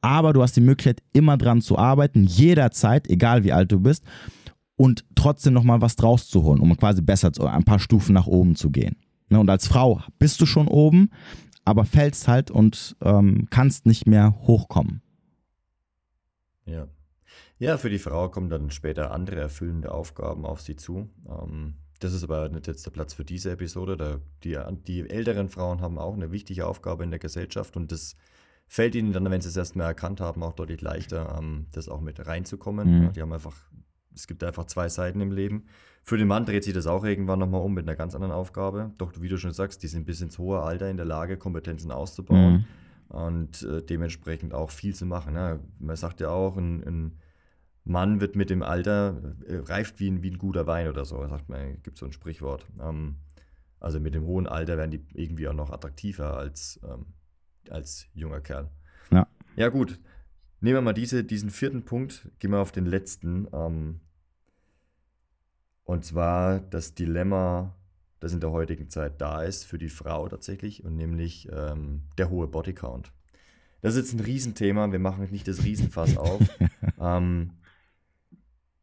Aber 0.00 0.33
du 0.33 0.42
hast 0.42 0.54
die 0.56 0.61
Möglichkeit, 0.61 1.02
immer 1.12 1.38
dran 1.38 1.62
zu 1.62 1.78
arbeiten, 1.78 2.25
jederzeit, 2.25 3.09
egal 3.09 3.42
wie 3.42 3.53
alt 3.53 3.72
du 3.72 3.81
bist, 3.81 4.05
und 4.77 5.05
trotzdem 5.14 5.55
nochmal 5.55 5.81
was 5.81 5.96
draus 5.96 6.29
zu 6.29 6.42
holen, 6.42 6.61
um 6.61 6.77
quasi 6.77 7.00
besser 7.00 7.33
zu, 7.33 7.46
ein 7.46 7.64
paar 7.64 7.79
Stufen 7.79 8.12
nach 8.12 8.27
oben 8.27 8.55
zu 8.57 8.70
gehen. 8.70 8.96
Ne? 9.28 9.40
Und 9.40 9.48
als 9.50 9.66
Frau 9.66 10.02
bist 10.18 10.40
du 10.40 10.46
schon 10.46 10.68
oben, 10.68 11.10
aber 11.64 11.84
fällst 11.84 12.28
halt 12.28 12.50
und 12.50 12.96
ähm, 13.00 13.46
kannst 13.50 13.87
nicht 13.87 14.06
mehr 14.06 14.34
hochkommen. 14.46 15.02
Ja. 16.66 16.88
Ja, 17.58 17.78
für 17.78 17.90
die 17.90 17.98
Frau 17.98 18.28
kommen 18.28 18.50
dann 18.50 18.70
später 18.70 19.12
andere 19.12 19.40
erfüllende 19.40 19.92
Aufgaben 19.92 20.44
auf 20.44 20.60
sie 20.60 20.76
zu. 20.76 21.08
Ähm, 21.28 21.74
das 22.00 22.12
ist 22.12 22.24
aber 22.24 22.48
nicht 22.48 22.66
jetzt 22.66 22.84
der 22.84 22.90
Platz 22.90 23.14
für 23.14 23.24
diese 23.24 23.52
Episode. 23.52 23.96
Da 23.96 24.20
die, 24.42 24.58
die 24.87 25.08
älteren 25.08 25.48
Frauen 25.48 25.80
haben 25.80 25.98
auch 25.98 26.14
eine 26.14 26.32
wichtige 26.32 26.66
Aufgabe 26.66 27.04
in 27.04 27.10
der 27.10 27.20
Gesellschaft 27.20 27.76
und 27.76 27.92
das 27.92 28.16
fällt 28.66 28.94
ihnen 28.94 29.12
dann, 29.12 29.30
wenn 29.30 29.40
sie 29.40 29.48
es 29.48 29.56
erstmal 29.56 29.87
erkannt 29.87 30.20
haben, 30.20 30.42
auch 30.42 30.52
deutlich 30.54 30.80
leichter, 30.80 31.37
ähm, 31.38 31.66
das 31.72 31.88
auch 31.88 32.00
mit 32.00 32.26
reinzukommen. 32.26 33.06
Mhm. 33.06 33.12
Die 33.12 33.22
haben 33.22 33.32
einfach, 33.32 33.56
es 34.14 34.27
gibt 34.27 34.44
einfach 34.44 34.64
zwei 34.64 34.88
Seiten 34.88 35.20
im 35.20 35.33
Leben. 35.33 35.64
Für 36.03 36.18
den 36.18 36.29
Mann 36.29 36.44
dreht 36.44 36.64
sich 36.64 36.74
das 36.74 36.87
auch 36.87 37.05
irgendwann 37.05 37.38
nochmal 37.38 37.62
um 37.62 37.72
mit 37.72 37.88
einer 37.88 37.96
ganz 37.96 38.14
anderen 38.14 38.33
Aufgabe. 38.33 38.92
Doch, 38.98 39.12
wie 39.20 39.29
du 39.29 39.38
schon 39.38 39.53
sagst, 39.53 39.83
die 39.83 39.88
sind 39.88 40.05
bis 40.05 40.20
ins 40.20 40.38
hohe 40.38 40.61
Alter 40.61 40.90
in 40.90 40.96
der 40.96 41.07
Lage, 41.07 41.37
Kompetenzen 41.37 41.90
auszubauen. 41.90 42.53
Mhm 42.53 42.64
und 43.09 43.62
äh, 43.62 43.83
dementsprechend 43.83 44.55
auch 44.55 44.70
viel 44.70 44.94
zu 44.94 45.07
machen. 45.07 45.35
Ne? 45.35 45.61
Man 45.79 45.96
sagt 45.96 46.20
ja 46.20 46.31
auch, 46.31 46.57
ein, 46.57 46.83
ein, 46.85 47.18
Mann 47.87 48.20
wird 48.20 48.35
mit 48.35 48.48
dem 48.48 48.62
Alter, 48.62 49.37
äh, 49.46 49.57
reift 49.57 50.00
wie 50.00 50.11
ein, 50.11 50.22
wie 50.22 50.31
ein 50.31 50.38
guter 50.38 50.66
Wein 50.66 50.88
oder 50.88 51.05
so, 51.05 51.27
sagt 51.29 51.50
man, 51.50 51.83
gibt 51.83 51.98
so 51.98 52.07
ein 52.07 52.12
Sprichwort. 52.12 52.66
Ähm, 52.81 53.16
also 53.79 54.00
mit 54.00 54.14
dem 54.14 54.24
hohen 54.24 54.46
Alter 54.46 54.79
werden 54.79 54.90
die 54.90 55.05
irgendwie 55.12 55.46
auch 55.48 55.55
noch 55.55 55.70
attraktiver 55.70 56.38
als, 56.38 56.81
ähm, 56.83 57.07
als 57.68 58.07
junger 58.14 58.40
Kerl. 58.40 58.70
Ja. 59.12 59.27
Ja, 59.57 59.68
gut. 59.68 60.00
Nehmen 60.61 60.77
wir 60.77 60.81
mal 60.81 60.94
diese, 60.94 61.24
diesen 61.24 61.50
vierten 61.50 61.85
Punkt, 61.85 62.31
gehen 62.38 62.53
wir 62.53 62.59
auf 62.59 62.72
den 62.72 62.87
letzten. 62.87 63.48
Ähm, 63.53 64.00
und 65.85 66.05
zwar 66.05 66.61
das 66.61 66.94
Dilemma 66.94 67.75
das 68.25 68.33
in 68.33 68.40
der 68.40 68.53
heutigen 68.53 68.88
Zeit 68.88 69.20
da 69.20 69.42
ist 69.42 69.64
für 69.64 69.77
die 69.77 69.90
Frau 69.90 70.27
tatsächlich 70.29 70.83
und 70.83 70.97
nämlich 70.97 71.49
ähm, 71.53 72.05
der 72.16 72.31
hohe 72.31 72.47
Bodycount. 72.49 73.12
Das 73.83 73.94
ist 73.94 74.07
jetzt 74.07 74.18
ein 74.18 74.25
Riesenthema, 74.25 74.90
wir 74.90 74.99
machen 74.99 75.29
nicht 75.31 75.47
das 75.47 75.62
Riesenfass 75.62 76.16
auf. 76.16 76.40
ähm, 76.99 77.51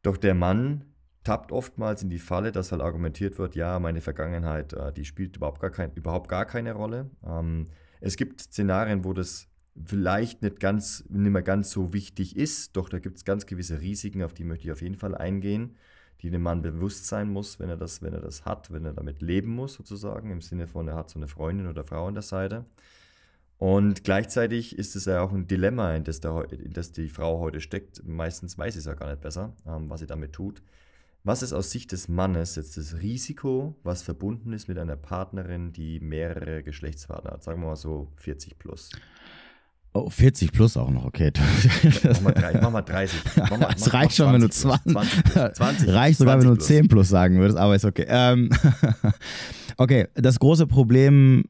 doch 0.03 0.17
der 0.17 0.35
Mann 0.35 0.85
tappt 1.23 1.51
oftmals 1.51 2.03
in 2.03 2.09
die 2.09 2.19
Falle, 2.19 2.51
dass 2.51 2.71
halt 2.71 2.83
argumentiert 2.83 3.39
wird, 3.39 3.55
ja, 3.55 3.79
meine 3.79 4.01
Vergangenheit, 4.01 4.73
äh, 4.73 4.93
die 4.93 5.05
spielt 5.05 5.37
überhaupt 5.37 5.59
gar, 5.59 5.71
kein, 5.71 5.91
überhaupt 5.93 6.29
gar 6.29 6.45
keine 6.45 6.73
Rolle. 6.73 7.09
Ähm, 7.25 7.65
es 7.99 8.17
gibt 8.17 8.41
Szenarien, 8.41 9.03
wo 9.03 9.13
das 9.13 9.47
vielleicht 9.85 10.43
nicht 10.43 10.59
ganz, 10.59 11.03
nicht 11.09 11.31
mehr 11.31 11.41
ganz 11.41 11.71
so 11.71 11.93
wichtig 11.93 12.35
ist, 12.35 12.75
doch 12.77 12.89
da 12.89 12.99
gibt 12.99 13.17
es 13.17 13.25
ganz 13.25 13.47
gewisse 13.47 13.81
Risiken, 13.81 14.21
auf 14.21 14.35
die 14.35 14.43
möchte 14.43 14.65
ich 14.65 14.71
auf 14.71 14.83
jeden 14.83 14.97
Fall 14.97 15.15
eingehen 15.15 15.77
die 16.21 16.29
dem 16.29 16.43
Mann 16.43 16.61
bewusst 16.61 17.07
sein 17.07 17.31
muss, 17.31 17.59
wenn 17.59 17.69
er 17.69 17.77
das, 17.77 18.01
wenn 18.01 18.13
er 18.13 18.21
das 18.21 18.45
hat, 18.45 18.71
wenn 18.71 18.85
er 18.85 18.93
damit 18.93 19.21
leben 19.21 19.53
muss, 19.53 19.73
sozusagen, 19.73 20.31
im 20.31 20.41
Sinne 20.41 20.67
von, 20.67 20.87
er 20.87 20.95
hat 20.95 21.09
so 21.09 21.19
eine 21.19 21.27
Freundin 21.27 21.67
oder 21.67 21.83
Frau 21.83 22.07
an 22.07 22.13
der 22.13 22.23
Seite. 22.23 22.65
Und 23.57 24.03
gleichzeitig 24.03 24.77
ist 24.77 24.95
es 24.95 25.05
ja 25.05 25.21
auch 25.21 25.31
ein 25.31 25.47
Dilemma, 25.47 25.93
in 25.95 26.03
das, 26.03 26.19
der, 26.19 26.51
in 26.51 26.73
das 26.73 26.91
die 26.91 27.09
Frau 27.09 27.39
heute 27.39 27.61
steckt. 27.61 28.03
Meistens 28.07 28.57
weiß 28.57 28.73
sie 28.73 28.79
es 28.79 28.85
ja 28.85 28.95
gar 28.95 29.09
nicht 29.09 29.21
besser, 29.21 29.53
ähm, 29.67 29.89
was 29.89 29.99
sie 29.99 30.07
damit 30.07 30.33
tut. 30.33 30.63
Was 31.23 31.43
ist 31.43 31.53
aus 31.53 31.69
Sicht 31.69 31.91
des 31.91 32.07
Mannes 32.07 32.55
jetzt 32.55 32.77
das 32.77 33.01
Risiko, 33.01 33.75
was 33.83 34.01
verbunden 34.01 34.53
ist 34.53 34.67
mit 34.67 34.79
einer 34.79 34.95
Partnerin, 34.95 35.71
die 35.71 35.99
mehrere 35.99 36.63
Geschlechtspartner 36.63 37.33
hat? 37.33 37.43
Sagen 37.43 37.61
wir 37.61 37.67
mal 37.67 37.75
so 37.75 38.11
40 38.15 38.57
plus. 38.57 38.89
Oh, 39.93 40.09
40 40.09 40.53
plus 40.53 40.77
auch 40.77 40.89
noch, 40.89 41.03
okay. 41.03 41.33
mach, 42.03 42.21
mal 42.21 42.31
drei, 42.31 42.59
mach 42.61 42.71
mal 42.71 42.81
30. 42.81 43.19
Mach 43.49 43.57
mal, 43.57 43.73
es 43.75 43.93
reicht 43.93 44.15
schon, 44.15 44.31
wenn 44.31 44.39
du 44.39 44.49
20, 44.49 44.93
20, 44.93 45.53
20 45.53 45.89
Reicht 45.89 46.17
sogar, 46.17 46.35
20 46.35 46.49
wenn 46.49 46.55
du 46.55 46.61
10 46.63 46.87
plus 46.87 47.09
sagen 47.09 47.39
würdest, 47.39 47.57
aber 47.57 47.75
ist 47.75 47.83
okay. 47.83 48.05
Ähm, 48.07 48.49
okay, 49.77 50.07
das 50.13 50.39
große 50.39 50.65
Problem, 50.65 51.43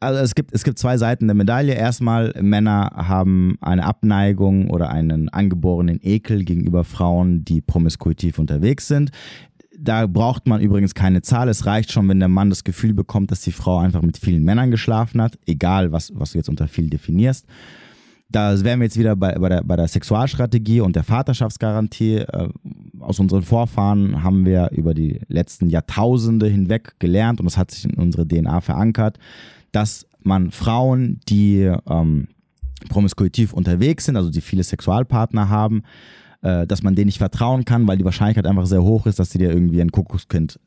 also 0.00 0.20
es 0.20 0.34
gibt, 0.34 0.52
es 0.52 0.64
gibt 0.64 0.78
zwei 0.78 0.98
Seiten 0.98 1.28
der 1.28 1.34
Medaille. 1.34 1.72
Erstmal, 1.72 2.34
Männer 2.38 2.90
haben 2.94 3.56
eine 3.62 3.84
Abneigung 3.84 4.68
oder 4.68 4.90
einen 4.90 5.30
angeborenen 5.30 5.98
Ekel 6.02 6.44
gegenüber 6.44 6.84
Frauen, 6.84 7.42
die 7.46 7.62
promiskuitiv 7.62 8.38
unterwegs 8.38 8.86
sind 8.86 9.12
da 9.80 10.06
braucht 10.06 10.46
man 10.46 10.60
übrigens 10.60 10.94
keine 10.94 11.22
Zahl. 11.22 11.48
Es 11.48 11.64
reicht 11.64 11.92
schon, 11.92 12.08
wenn 12.08 12.18
der 12.18 12.28
Mann 12.28 12.50
das 12.50 12.64
Gefühl 12.64 12.94
bekommt, 12.94 13.30
dass 13.30 13.42
die 13.42 13.52
Frau 13.52 13.78
einfach 13.78 14.02
mit 14.02 14.18
vielen 14.18 14.42
Männern 14.42 14.70
geschlafen 14.70 15.22
hat, 15.22 15.38
egal 15.46 15.92
was, 15.92 16.12
was 16.14 16.32
du 16.32 16.38
jetzt 16.38 16.48
unter 16.48 16.66
viel 16.66 16.90
definierst. 16.90 17.46
Da 18.30 18.62
wären 18.62 18.80
wir 18.80 18.86
jetzt 18.86 18.98
wieder 18.98 19.16
bei, 19.16 19.32
bei, 19.34 19.48
der, 19.48 19.64
bei 19.64 19.76
der 19.76 19.88
Sexualstrategie 19.88 20.80
und 20.80 20.96
der 20.96 21.04
Vaterschaftsgarantie. 21.04 22.16
Äh, 22.16 22.48
aus 22.98 23.20
unseren 23.20 23.42
Vorfahren 23.42 24.22
haben 24.22 24.44
wir 24.44 24.70
über 24.72 24.92
die 24.92 25.20
letzten 25.28 25.70
Jahrtausende 25.70 26.46
hinweg 26.46 26.96
gelernt 26.98 27.40
und 27.40 27.46
das 27.46 27.56
hat 27.56 27.70
sich 27.70 27.84
in 27.84 27.94
unsere 27.94 28.26
DNA 28.26 28.60
verankert, 28.60 29.18
dass 29.72 30.06
man 30.20 30.50
Frauen, 30.50 31.20
die 31.28 31.72
ähm, 31.88 32.28
promiskuitiv 32.88 33.52
unterwegs 33.52 34.06
sind, 34.06 34.16
also 34.16 34.30
die 34.30 34.40
viele 34.40 34.64
Sexualpartner 34.64 35.48
haben, 35.48 35.84
äh, 36.42 36.66
dass 36.66 36.82
man 36.82 36.94
denen 36.94 37.06
nicht 37.06 37.18
vertrauen 37.18 37.64
kann, 37.64 37.86
weil 37.88 37.98
die 37.98 38.04
Wahrscheinlichkeit 38.04 38.46
einfach 38.46 38.66
sehr 38.66 38.82
hoch 38.82 39.06
ist, 39.06 39.18
dass 39.18 39.30
sie 39.30 39.38
dir 39.38 39.50
irgendwie 39.50 39.80
ein 39.80 39.92
Kuckuckskind 39.92 40.60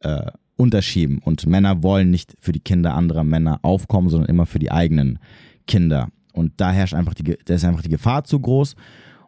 äh, 0.00 0.30
unterschieben. 0.56 1.18
Und 1.18 1.46
Männer 1.46 1.82
wollen 1.82 2.10
nicht 2.10 2.34
für 2.40 2.52
die 2.52 2.60
Kinder 2.60 2.94
anderer 2.94 3.24
Männer 3.24 3.60
aufkommen, 3.62 4.08
sondern 4.08 4.28
immer 4.30 4.46
für 4.46 4.58
die 4.58 4.72
eigenen 4.72 5.18
Kinder. 5.66 6.08
Und 6.32 6.52
da 6.58 6.70
herrscht 6.72 6.94
einfach 6.94 7.14
die, 7.14 7.36
da 7.44 7.54
ist 7.54 7.64
einfach 7.64 7.82
die 7.82 7.88
Gefahr 7.88 8.24
zu 8.24 8.40
groß. 8.40 8.76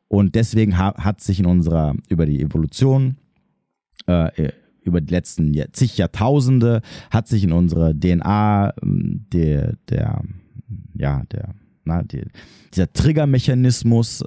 Und 0.08 0.34
deswegen 0.34 0.78
ha 0.78 0.94
hat 0.96 1.20
sich 1.20 1.40
in 1.40 1.46
unserer, 1.46 1.94
über 2.08 2.26
die 2.26 2.40
Evolution, 2.40 3.16
äh, 4.06 4.52
über 4.82 5.00
die 5.00 5.12
letzten 5.12 5.54
zig 5.72 5.98
Jahrtausende, 5.98 6.80
hat 7.10 7.28
sich 7.28 7.44
in 7.44 7.52
unserer 7.52 7.92
DNA 7.92 8.72
ähm, 8.82 9.26
der, 9.32 9.76
der, 9.88 10.22
ja, 10.94 11.22
der, 11.30 11.54
na, 11.84 12.02
die, 12.02 12.22
dieser 12.74 12.92
Triggermechanismus 12.92 14.24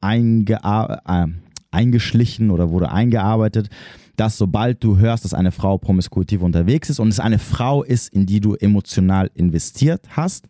äh, 0.00 1.26
eingeschlichen 1.70 2.50
oder 2.50 2.70
wurde 2.70 2.90
eingearbeitet, 2.90 3.68
dass 4.16 4.38
sobald 4.38 4.82
du 4.82 4.98
hörst, 4.98 5.24
dass 5.24 5.34
eine 5.34 5.52
Frau 5.52 5.78
promiskuitiv 5.78 6.42
unterwegs 6.42 6.90
ist 6.90 7.00
und 7.00 7.08
es 7.08 7.20
eine 7.20 7.38
Frau 7.38 7.82
ist, 7.82 8.08
in 8.08 8.26
die 8.26 8.40
du 8.40 8.54
emotional 8.54 9.30
investiert 9.34 10.06
hast, 10.10 10.48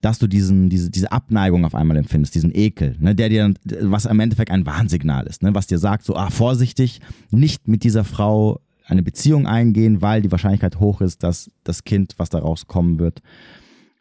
dass 0.00 0.18
du 0.18 0.26
diesen, 0.26 0.68
diese, 0.68 0.90
diese 0.90 1.12
Abneigung 1.12 1.64
auf 1.64 1.74
einmal 1.74 1.96
empfindest, 1.96 2.34
diesen 2.34 2.54
Ekel, 2.54 2.96
ne, 2.98 3.14
der 3.14 3.28
dir, 3.28 3.54
was 3.80 4.04
im 4.04 4.20
Endeffekt 4.20 4.50
ein 4.50 4.66
Warnsignal 4.66 5.26
ist, 5.26 5.42
ne, 5.42 5.54
was 5.54 5.66
dir 5.66 5.78
sagt, 5.78 6.04
so, 6.04 6.14
ah, 6.14 6.30
vorsichtig, 6.30 7.00
nicht 7.30 7.68
mit 7.68 7.84
dieser 7.84 8.04
Frau 8.04 8.60
eine 8.86 9.02
Beziehung 9.02 9.46
eingehen, 9.46 10.02
weil 10.02 10.20
die 10.20 10.30
Wahrscheinlichkeit 10.30 10.78
hoch 10.78 11.00
ist, 11.00 11.22
dass 11.22 11.50
das 11.62 11.84
Kind, 11.84 12.14
was 12.18 12.28
daraus 12.28 12.66
kommen 12.66 12.98
wird, 12.98 13.22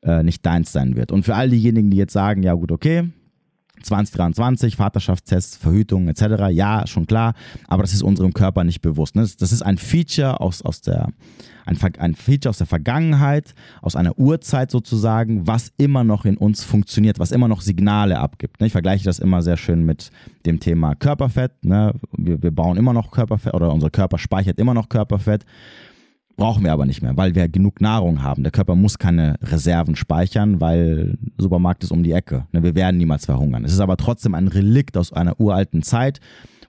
äh, 0.02 0.24
nicht 0.24 0.46
deins 0.46 0.74
sein 0.74 0.98
wird. 0.98 1.14
Und 1.14 1.24
für 1.24 1.36
all 1.36 1.50
diejenigen, 1.50 1.90
die 1.90 1.98
jetzt 1.98 2.14
sagen, 2.14 2.44
ja 2.44 2.54
gut, 2.54 2.74
okay, 2.74 3.10
2023, 3.84 4.76
Vaterschaftstests, 4.76 5.58
Verhütung 5.58 6.08
etc. 6.08 6.50
Ja, 6.52 6.88
schon 6.88 7.06
klar, 7.06 7.34
aber 7.68 7.84
das 7.84 7.94
ist 7.94 8.02
unserem 8.02 8.34
Körper 8.34 8.64
nicht 8.64 8.82
bewusst. 8.82 9.16
Ne? 9.16 9.28
Das 9.40 9.52
ist 9.52 9.62
ein 9.62 9.78
Feature 9.78 10.40
aus, 10.40 10.62
aus 10.62 10.82
der, 10.82 11.10
ein, 11.66 11.78
ein 12.00 12.16
Feature 12.16 12.50
aus 12.50 12.58
der 12.58 12.68
Vergangenheit, 12.68 13.54
aus 13.82 13.96
einer 13.96 14.18
Urzeit 14.18 14.72
sozusagen, 14.72 15.48
was 15.48 15.72
immer 15.78 16.04
noch 16.04 16.26
in 16.26 16.38
uns 16.38 16.64
funktioniert, 16.64 17.20
was 17.20 17.32
immer 17.32 17.48
noch 17.48 17.62
Signale 17.62 18.20
abgibt. 18.20 18.60
Ne? 18.60 18.68
Ich 18.68 18.74
vergleiche 18.74 19.06
das 19.06 19.20
immer 19.20 19.42
sehr 19.42 19.58
schön 19.58 19.86
mit 19.86 20.12
dem 20.46 20.60
Thema 20.60 20.96
Körperfett. 20.96 21.64
Ne? 21.64 21.94
Wir, 22.18 22.42
wir 22.42 22.52
bauen 22.52 22.78
immer 22.78 22.94
noch 22.94 23.12
Körperfett 23.12 23.54
oder 23.54 23.72
unser 23.74 23.90
Körper 23.90 24.18
speichert 24.18 24.60
immer 24.60 24.74
noch 24.74 24.90
Körperfett. 24.90 25.46
Brauchen 26.36 26.64
wir 26.64 26.74
aber 26.74 26.86
nicht 26.86 27.04
mehr, 27.04 27.16
weil 27.16 27.36
wir 27.36 27.48
genug 27.48 27.80
Nahrung 27.80 28.24
haben. 28.24 28.42
Der 28.42 28.52
Körper 28.52 28.76
muss 28.76 28.98
keine 28.98 29.36
Reserven 29.44 29.96
speichern, 29.96 30.60
weil 30.60 31.16
Supermarkt 31.38 31.84
ist 31.84 31.92
um 31.92 32.02
die 32.02 32.12
Ecke. 32.12 32.48
Ne, 32.52 32.64
wir 32.64 32.74
werden 32.74 32.98
niemals 32.98 33.26
verhungern. 33.26 33.64
Es 33.66 33.74
ist 33.74 33.80
aber 33.80 33.98
trotzdem 33.98 34.34
ein 34.34 34.48
Relikt 34.48 34.98
aus 34.98 35.14
einer 35.14 35.40
uralten 35.40 35.84
Zeit, 35.84 36.20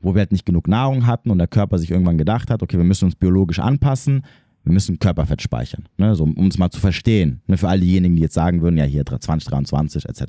wo 0.02 0.14
wir 0.14 0.20
halt 0.20 0.32
nicht 0.32 0.44
genug 0.44 0.68
Nahrung 0.68 1.06
hatten 1.06 1.30
und 1.30 1.38
der 1.38 1.46
Körper 1.46 1.78
sich 1.78 1.90
irgendwann 1.90 2.18
gedacht 2.18 2.50
hat, 2.50 2.62
okay, 2.62 2.76
wir 2.76 2.84
müssen 2.84 3.06
uns 3.06 3.14
biologisch 3.14 3.58
anpassen, 3.58 4.22
wir 4.64 4.72
müssen 4.72 4.98
Körperfett 4.98 5.40
speichern, 5.40 5.84
ne, 5.96 6.14
so, 6.14 6.24
um 6.24 6.46
es 6.46 6.58
mal 6.58 6.70
zu 6.70 6.80
verstehen. 6.80 7.40
Ne, 7.46 7.56
für 7.56 7.68
all 7.68 7.80
diejenigen, 7.80 8.16
die 8.16 8.22
jetzt 8.22 8.34
sagen 8.34 8.60
würden, 8.60 8.76
ja 8.76 8.84
hier 8.84 9.06
2023 9.06 10.06
etc. 10.06 10.24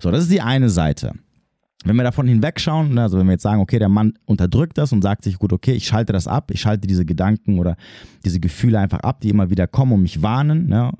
So, 0.00 0.10
das 0.10 0.22
ist 0.22 0.32
die 0.32 0.40
eine 0.40 0.70
Seite. 0.70 1.12
Wenn 1.84 1.96
wir 1.96 2.04
davon 2.04 2.28
hinwegschauen, 2.28 2.94
ne, 2.94 3.02
also 3.02 3.18
wenn 3.18 3.26
wir 3.26 3.32
jetzt 3.32 3.42
sagen, 3.42 3.60
okay, 3.60 3.78
der 3.78 3.88
Mann 3.88 4.14
unterdrückt 4.24 4.78
das 4.78 4.92
und 4.92 5.02
sagt 5.02 5.24
sich, 5.24 5.38
gut, 5.38 5.52
okay, 5.52 5.72
ich 5.72 5.86
schalte 5.86 6.12
das 6.12 6.28
ab, 6.28 6.50
ich 6.52 6.60
schalte 6.60 6.86
diese 6.86 7.04
Gedanken 7.04 7.58
oder 7.58 7.76
diese 8.24 8.40
Gefühle 8.40 8.78
einfach 8.78 9.00
ab, 9.00 9.20
die 9.20 9.30
immer 9.30 9.50
wieder 9.50 9.66
kommen 9.66 9.92
und 9.92 10.02
mich 10.02 10.22
warnen, 10.22 10.68
ne, 10.68 10.92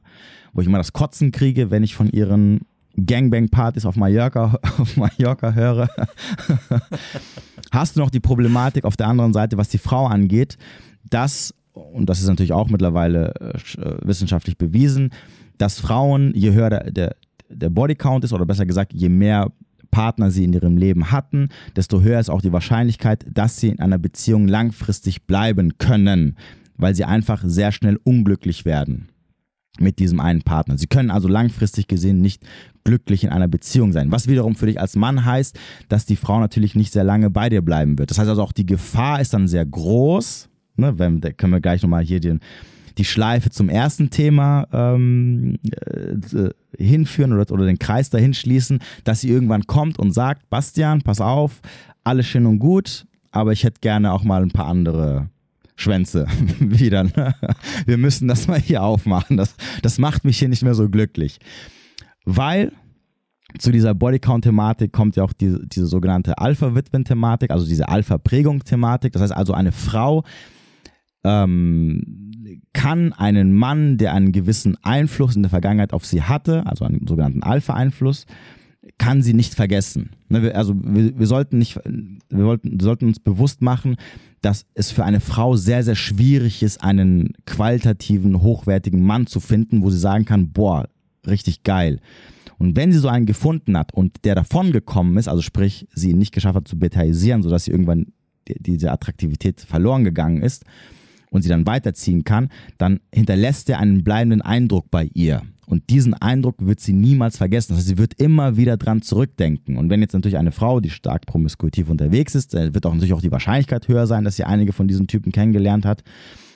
wo 0.53 0.61
ich 0.61 0.67
immer 0.67 0.79
das 0.79 0.93
Kotzen 0.93 1.31
kriege, 1.31 1.71
wenn 1.71 1.83
ich 1.83 1.95
von 1.95 2.11
ihren 2.11 2.61
Gangbang-Partys 2.97 3.87
auf 3.87 3.97
Mallorca, 3.97 4.59
auf 4.79 4.97
Mallorca 4.97 5.53
höre, 5.53 5.89
hast 7.71 7.97
du 7.97 8.01
noch 8.01 8.11
die 8.11 8.21
Problematik 8.21 8.85
auf 8.85 8.97
der 8.97 9.09
anderen 9.09 9.33
Seite, 9.33 9.57
was 9.57 9.69
die 9.69 9.79
Frau 9.79 10.07
angeht, 10.07 10.59
dass, 11.09 11.55
und 11.73 12.09
das 12.09 12.21
ist 12.21 12.29
natürlich 12.29 12.53
auch 12.53 12.69
mittlerweile 12.69 13.35
äh, 13.41 13.97
wissenschaftlich 14.03 14.59
bewiesen, 14.59 15.11
dass 15.59 15.79
Frauen, 15.79 16.33
je 16.35 16.53
höher 16.53 16.71
der, 16.71 16.91
der, 16.91 17.17
der 17.49 17.71
Bodycount 17.71 18.25
ist, 18.25 18.33
oder 18.33 18.47
besser 18.47 18.67
gesagt, 18.67 18.93
je 18.93 19.09
mehr 19.09 19.51
Partner 19.93 20.33
sie 20.33 20.43
in 20.43 20.53
ihrem 20.53 20.77
Leben 20.77 21.13
hatten, 21.13 21.51
desto 21.77 22.01
höher 22.01 22.19
ist 22.19 22.31
auch 22.31 22.43
die 22.43 22.53
Wahrscheinlichkeit, 22.53 23.25
dass 23.33 23.59
sie 23.59 23.69
in 23.69 23.79
einer 23.79 23.99
Beziehung 23.99 24.49
langfristig 24.49 25.27
bleiben 25.27 25.79
können, 25.79 26.37
weil 26.77 26.97
sie 26.97 27.05
einfach 27.05 27.45
sehr 27.47 27.71
schnell 27.71 28.01
unglücklich 28.03 28.65
werden 28.65 29.09
mit 29.79 30.01
diesem 30.01 30.21
einen 30.21 30.43
Partner. 30.43 30.77
Sie 30.77 30.87
können 30.87 31.11
also 31.11 31.29
langfristig 31.29 31.87
gesehen 31.87 32.21
nicht 32.21 32.43
glücklich 32.85 33.25
in 33.25 33.31
einer 33.31 33.49
Beziehung 33.49 33.93
sein. 33.93 34.11
Was 34.11 34.29
wiederum 34.29 34.55
für 34.55 34.67
dich 34.67 34.81
als 34.81 34.97
Mann 34.97 35.25
heißt, 35.25 35.59
dass 35.89 36.05
die 36.05 36.17
Frau 36.17 36.41
natürlich 36.41 36.75
nicht 36.75 36.93
sehr 36.93 37.05
lange 37.05 37.31
bei 37.31 37.49
dir 37.49 37.63
bleiben 37.63 37.99
wird. 37.99 38.11
Das 38.11 38.19
heißt 38.19 38.29
also 38.29 38.43
auch 38.43 38.53
die 38.53 38.67
Gefahr 38.67 39.21
ist 39.21 39.33
dann 39.33 39.49
sehr 39.49 39.65
groß. 39.65 40.49
Ne, 40.77 40.99
wenn, 40.99 41.21
können 41.21 41.53
wir 41.53 41.61
gleich 41.61 41.83
nochmal 41.83 42.03
hier 42.03 42.19
den, 42.19 42.41
die 42.99 43.05
Schleife 43.05 43.51
zum 43.51 43.69
ersten 43.69 44.11
Thema 44.11 44.67
ähm, 44.73 45.59
äh, 45.63 46.51
hinführen 46.77 47.33
oder, 47.33 47.51
oder 47.53 47.67
den 47.67 47.79
Kreis 47.79 48.11
dahin 48.11 48.35
schließen, 48.35 48.81
dass 49.05 49.21
sie 49.21 49.31
irgendwann 49.31 49.67
kommt 49.67 49.99
und 49.99 50.13
sagt, 50.13 50.49
Bastian, 50.51 51.03
pass 51.03 51.21
auf, 51.21 51.61
alles 52.05 52.27
schön 52.27 52.47
und 52.47 52.59
gut, 52.59 53.07
aber 53.31 53.53
ich 53.53 53.65
hätte 53.65 53.81
gerne 53.81 54.13
auch 54.13 54.25
mal 54.25 54.43
ein 54.43 54.51
paar 54.51 54.67
andere 54.67 55.29
Schwänze 55.77 56.27
wieder. 56.61 57.05
Ne? 57.05 57.35
Wir 57.87 57.99
müssen 57.99 58.29
das 58.29 58.47
mal 58.47 58.61
hier 58.61 58.83
aufmachen. 58.83 59.37
Das, 59.37 59.55
das 59.83 59.99
macht 59.99 60.25
mich 60.25 60.39
hier 60.39 60.49
nicht 60.49 60.63
mehr 60.63 60.75
so 60.75 60.89
glücklich. 60.89 61.39
Weil 62.25 62.73
zu 63.59 63.71
dieser 63.71 63.95
Bodycount-Thematik 63.95 64.93
kommt 64.93 65.17
ja 65.17 65.25
auch 65.25 65.33
diese, 65.33 65.67
diese 65.67 65.87
sogenannte 65.87 66.39
Alpha-Witwen-Thematik, 66.39 67.51
also 67.51 67.67
diese 67.67 67.89
Alpha-Prägung-Thematik. 67.89 69.13
Das 69.13 69.23
heißt 69.23 69.37
also, 69.37 69.53
eine 69.53 69.73
Frau 69.73 70.25
ähm, 71.25 72.32
kann 72.73 73.13
einen 73.13 73.53
Mann, 73.53 73.99
der 73.99 74.15
einen 74.15 74.33
gewissen 74.33 74.77
Einfluss 74.83 75.37
in 75.37 75.43
der 75.43 75.51
Vergangenheit 75.51 75.93
auf 75.93 76.07
sie 76.07 76.23
hatte, 76.23 76.67
also 76.67 76.85
einen 76.85 77.07
sogenannten 77.07 77.43
Alpha-Einfluss, 77.43 78.27
kann 78.99 79.23
sie 79.23 79.35
nicht 79.35 79.55
vergessen. 79.55 80.11
Ne, 80.29 80.55
also 80.55 80.75
wir, 80.83 81.19
wir, 81.19 81.27
sollten 81.27 81.59
nicht, 81.59 81.77
wir, 81.77 82.45
wollten, 82.45 82.81
wir 82.81 82.85
sollten 82.85 83.07
uns 83.07 83.21
bewusst 83.21 83.63
machen, 83.63 83.97
dass 84.41 84.67
es 84.75 84.91
für 84.91 85.05
eine 85.05 85.21
Frau 85.21 85.57
sehr, 85.57 85.85
sehr 85.85 85.95
schwierig 85.95 86.63
ist, 86.63 86.83
einen 86.83 87.35
qualitativen, 87.47 88.43
hochwertigen 88.43 89.03
Mann 89.03 89.27
zu 89.27 89.39
finden, 89.39 89.83
wo 89.83 89.91
sie 89.91 89.99
sagen 89.99 90.25
kann, 90.25 90.51
boah, 90.51 90.89
richtig 91.27 91.63
geil. 91.63 92.01
Und 92.59 92.77
wenn 92.77 92.93
sie 92.93 92.99
so 92.99 93.09
einen 93.09 93.27
gefunden 93.27 93.77
hat 93.77 93.93
und 93.95 94.25
der 94.25 94.35
davon 94.35 94.73
gekommen 94.73 95.17
ist, 95.17 95.29
also 95.29 95.43
sprich, 95.43 95.87
sie 95.95 96.11
ihn 96.11 96.19
nicht 96.19 96.33
geschafft 96.33 96.57
hat 96.57 96.69
zu 96.69 96.79
betaisieren, 96.79 97.43
sodass 97.43 97.65
sie 97.65 97.71
irgendwann 97.71 98.13
diese 98.49 98.91
Attraktivität 98.91 99.61
verloren 99.61 100.05
gegangen 100.05 100.43
ist, 100.43 100.65
und 101.33 101.43
sie 101.43 101.49
dann 101.49 101.67
weiterziehen 101.67 102.23
kann, 102.23 102.51
dann 102.79 103.01
hinterlässt 103.13 103.69
er 103.71 103.81
einen 103.81 104.05
bleibenden 104.05 104.43
Eindruck 104.43 104.91
bei 104.91 105.11
ihr. 105.15 105.43
Und 105.67 105.89
diesen 105.89 106.13
Eindruck 106.13 106.57
wird 106.59 106.81
sie 106.81 106.93
niemals 106.93 107.39
vergessen. 107.39 107.73
Das 107.73 107.79
heißt, 107.79 107.89
sie 107.89 107.99
wird 107.99 108.15
immer 108.21 108.59
wieder 108.59 108.77
dran 108.77 109.01
zurückdenken. 109.01 109.79
Und 109.79 109.89
wenn 109.89 110.03
jetzt 110.03 110.13
natürlich 110.13 110.37
eine 110.37 110.53
Frau, 110.53 110.81
die 110.81 110.91
stark 110.91 111.25
promiskuitiv 111.25 111.89
unterwegs 111.89 112.35
ist, 112.35 112.53
wird 112.53 112.85
auch 112.85 112.93
natürlich 112.93 113.15
auch 113.15 113.23
die 113.23 113.33
Wahrscheinlichkeit 113.33 113.89
höher 113.89 114.07
sein, 114.07 114.25
dass 114.25 114.37
sie 114.37 114.45
einige 114.45 114.73
von 114.75 114.87
diesen 114.87 115.07
Typen 115.07 115.33
kennengelernt 115.33 115.87
hat. 115.87 116.05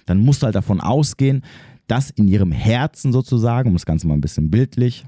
Dann 0.05 0.19
musst 0.19 0.43
du 0.43 0.45
halt 0.45 0.55
davon 0.55 0.81
ausgehen, 0.81 1.43
dass 1.87 2.11
in 2.11 2.29
ihrem 2.29 2.53
Herzen 2.53 3.13
sozusagen, 3.13 3.71
um 3.71 3.75
das 3.75 3.87
Ganze 3.87 4.07
mal 4.07 4.15
ein 4.15 4.21
bisschen 4.21 4.51
bildlich 4.51 5.07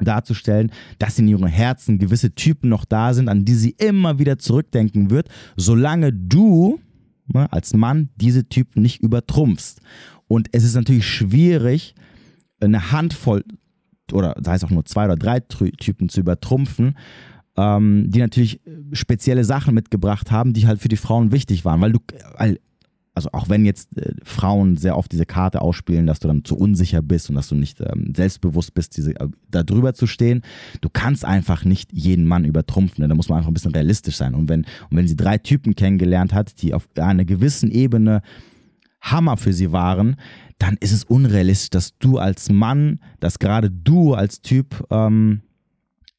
darzustellen, 0.00 0.70
dass 0.98 1.18
in 1.18 1.28
ihrem 1.28 1.46
Herzen 1.46 1.98
gewisse 1.98 2.34
Typen 2.34 2.68
noch 2.68 2.84
da 2.84 3.14
sind, 3.14 3.28
an 3.28 3.44
die 3.44 3.54
sie 3.54 3.74
immer 3.78 4.18
wieder 4.18 4.38
zurückdenken 4.38 5.08
wird, 5.08 5.28
solange 5.56 6.12
du 6.12 6.80
ne, 7.26 7.50
als 7.52 7.74
Mann 7.74 8.10
diese 8.16 8.48
Typen 8.48 8.82
nicht 8.82 9.00
übertrumpfst. 9.00 9.80
Und 10.28 10.48
es 10.52 10.64
ist 10.64 10.74
natürlich 10.74 11.06
schwierig, 11.06 11.94
eine 12.60 12.92
Handvoll 12.92 13.44
oder 14.12 14.34
sei 14.42 14.54
es 14.54 14.64
auch 14.64 14.70
nur 14.70 14.84
zwei 14.84 15.06
oder 15.06 15.16
drei 15.16 15.40
Typen 15.40 16.08
zu 16.08 16.20
übertrumpfen, 16.20 16.96
ähm, 17.56 18.10
die 18.10 18.18
natürlich 18.18 18.60
spezielle 18.92 19.44
Sachen 19.44 19.74
mitgebracht 19.74 20.30
haben, 20.30 20.52
die 20.52 20.66
halt 20.66 20.80
für 20.80 20.88
die 20.88 20.96
Frauen 20.96 21.32
wichtig 21.32 21.64
waren. 21.64 21.80
Weil 21.80 21.92
du, 21.92 22.00
weil 22.36 22.60
also 23.14 23.28
auch 23.32 23.48
wenn 23.48 23.64
jetzt 23.64 23.96
äh, 23.96 24.12
Frauen 24.24 24.76
sehr 24.76 24.96
oft 24.98 25.12
diese 25.12 25.24
Karte 25.24 25.62
ausspielen, 25.62 26.06
dass 26.06 26.18
du 26.18 26.28
dann 26.28 26.44
zu 26.44 26.56
unsicher 26.56 27.00
bist 27.00 27.30
und 27.30 27.36
dass 27.36 27.48
du 27.48 27.54
nicht 27.54 27.80
ähm, 27.80 28.12
selbstbewusst 28.14 28.74
bist, 28.74 28.96
diese, 28.96 29.12
äh, 29.18 29.28
da 29.50 29.62
drüber 29.62 29.94
zu 29.94 30.06
stehen, 30.06 30.42
du 30.80 30.88
kannst 30.92 31.24
einfach 31.24 31.64
nicht 31.64 31.92
jeden 31.92 32.26
Mann 32.26 32.44
übertrumpfen. 32.44 33.02
Ne? 33.02 33.08
Da 33.08 33.14
muss 33.14 33.28
man 33.28 33.38
einfach 33.38 33.50
ein 33.50 33.54
bisschen 33.54 33.72
realistisch 33.72 34.16
sein. 34.16 34.34
Und 34.34 34.48
wenn, 34.48 34.62
und 34.90 34.96
wenn 34.96 35.06
sie 35.06 35.16
drei 35.16 35.38
Typen 35.38 35.76
kennengelernt 35.76 36.34
hat, 36.34 36.60
die 36.60 36.74
auf 36.74 36.88
einer 36.96 37.24
gewissen 37.24 37.70
Ebene 37.70 38.20
Hammer 39.00 39.36
für 39.36 39.52
sie 39.52 39.70
waren, 39.70 40.16
dann 40.58 40.76
ist 40.80 40.92
es 40.92 41.04
unrealistisch, 41.04 41.70
dass 41.70 41.96
du 41.98 42.18
als 42.18 42.50
Mann, 42.50 43.00
dass 43.20 43.38
gerade 43.38 43.70
du 43.70 44.14
als 44.14 44.40
Typ 44.40 44.84
ähm, 44.90 45.42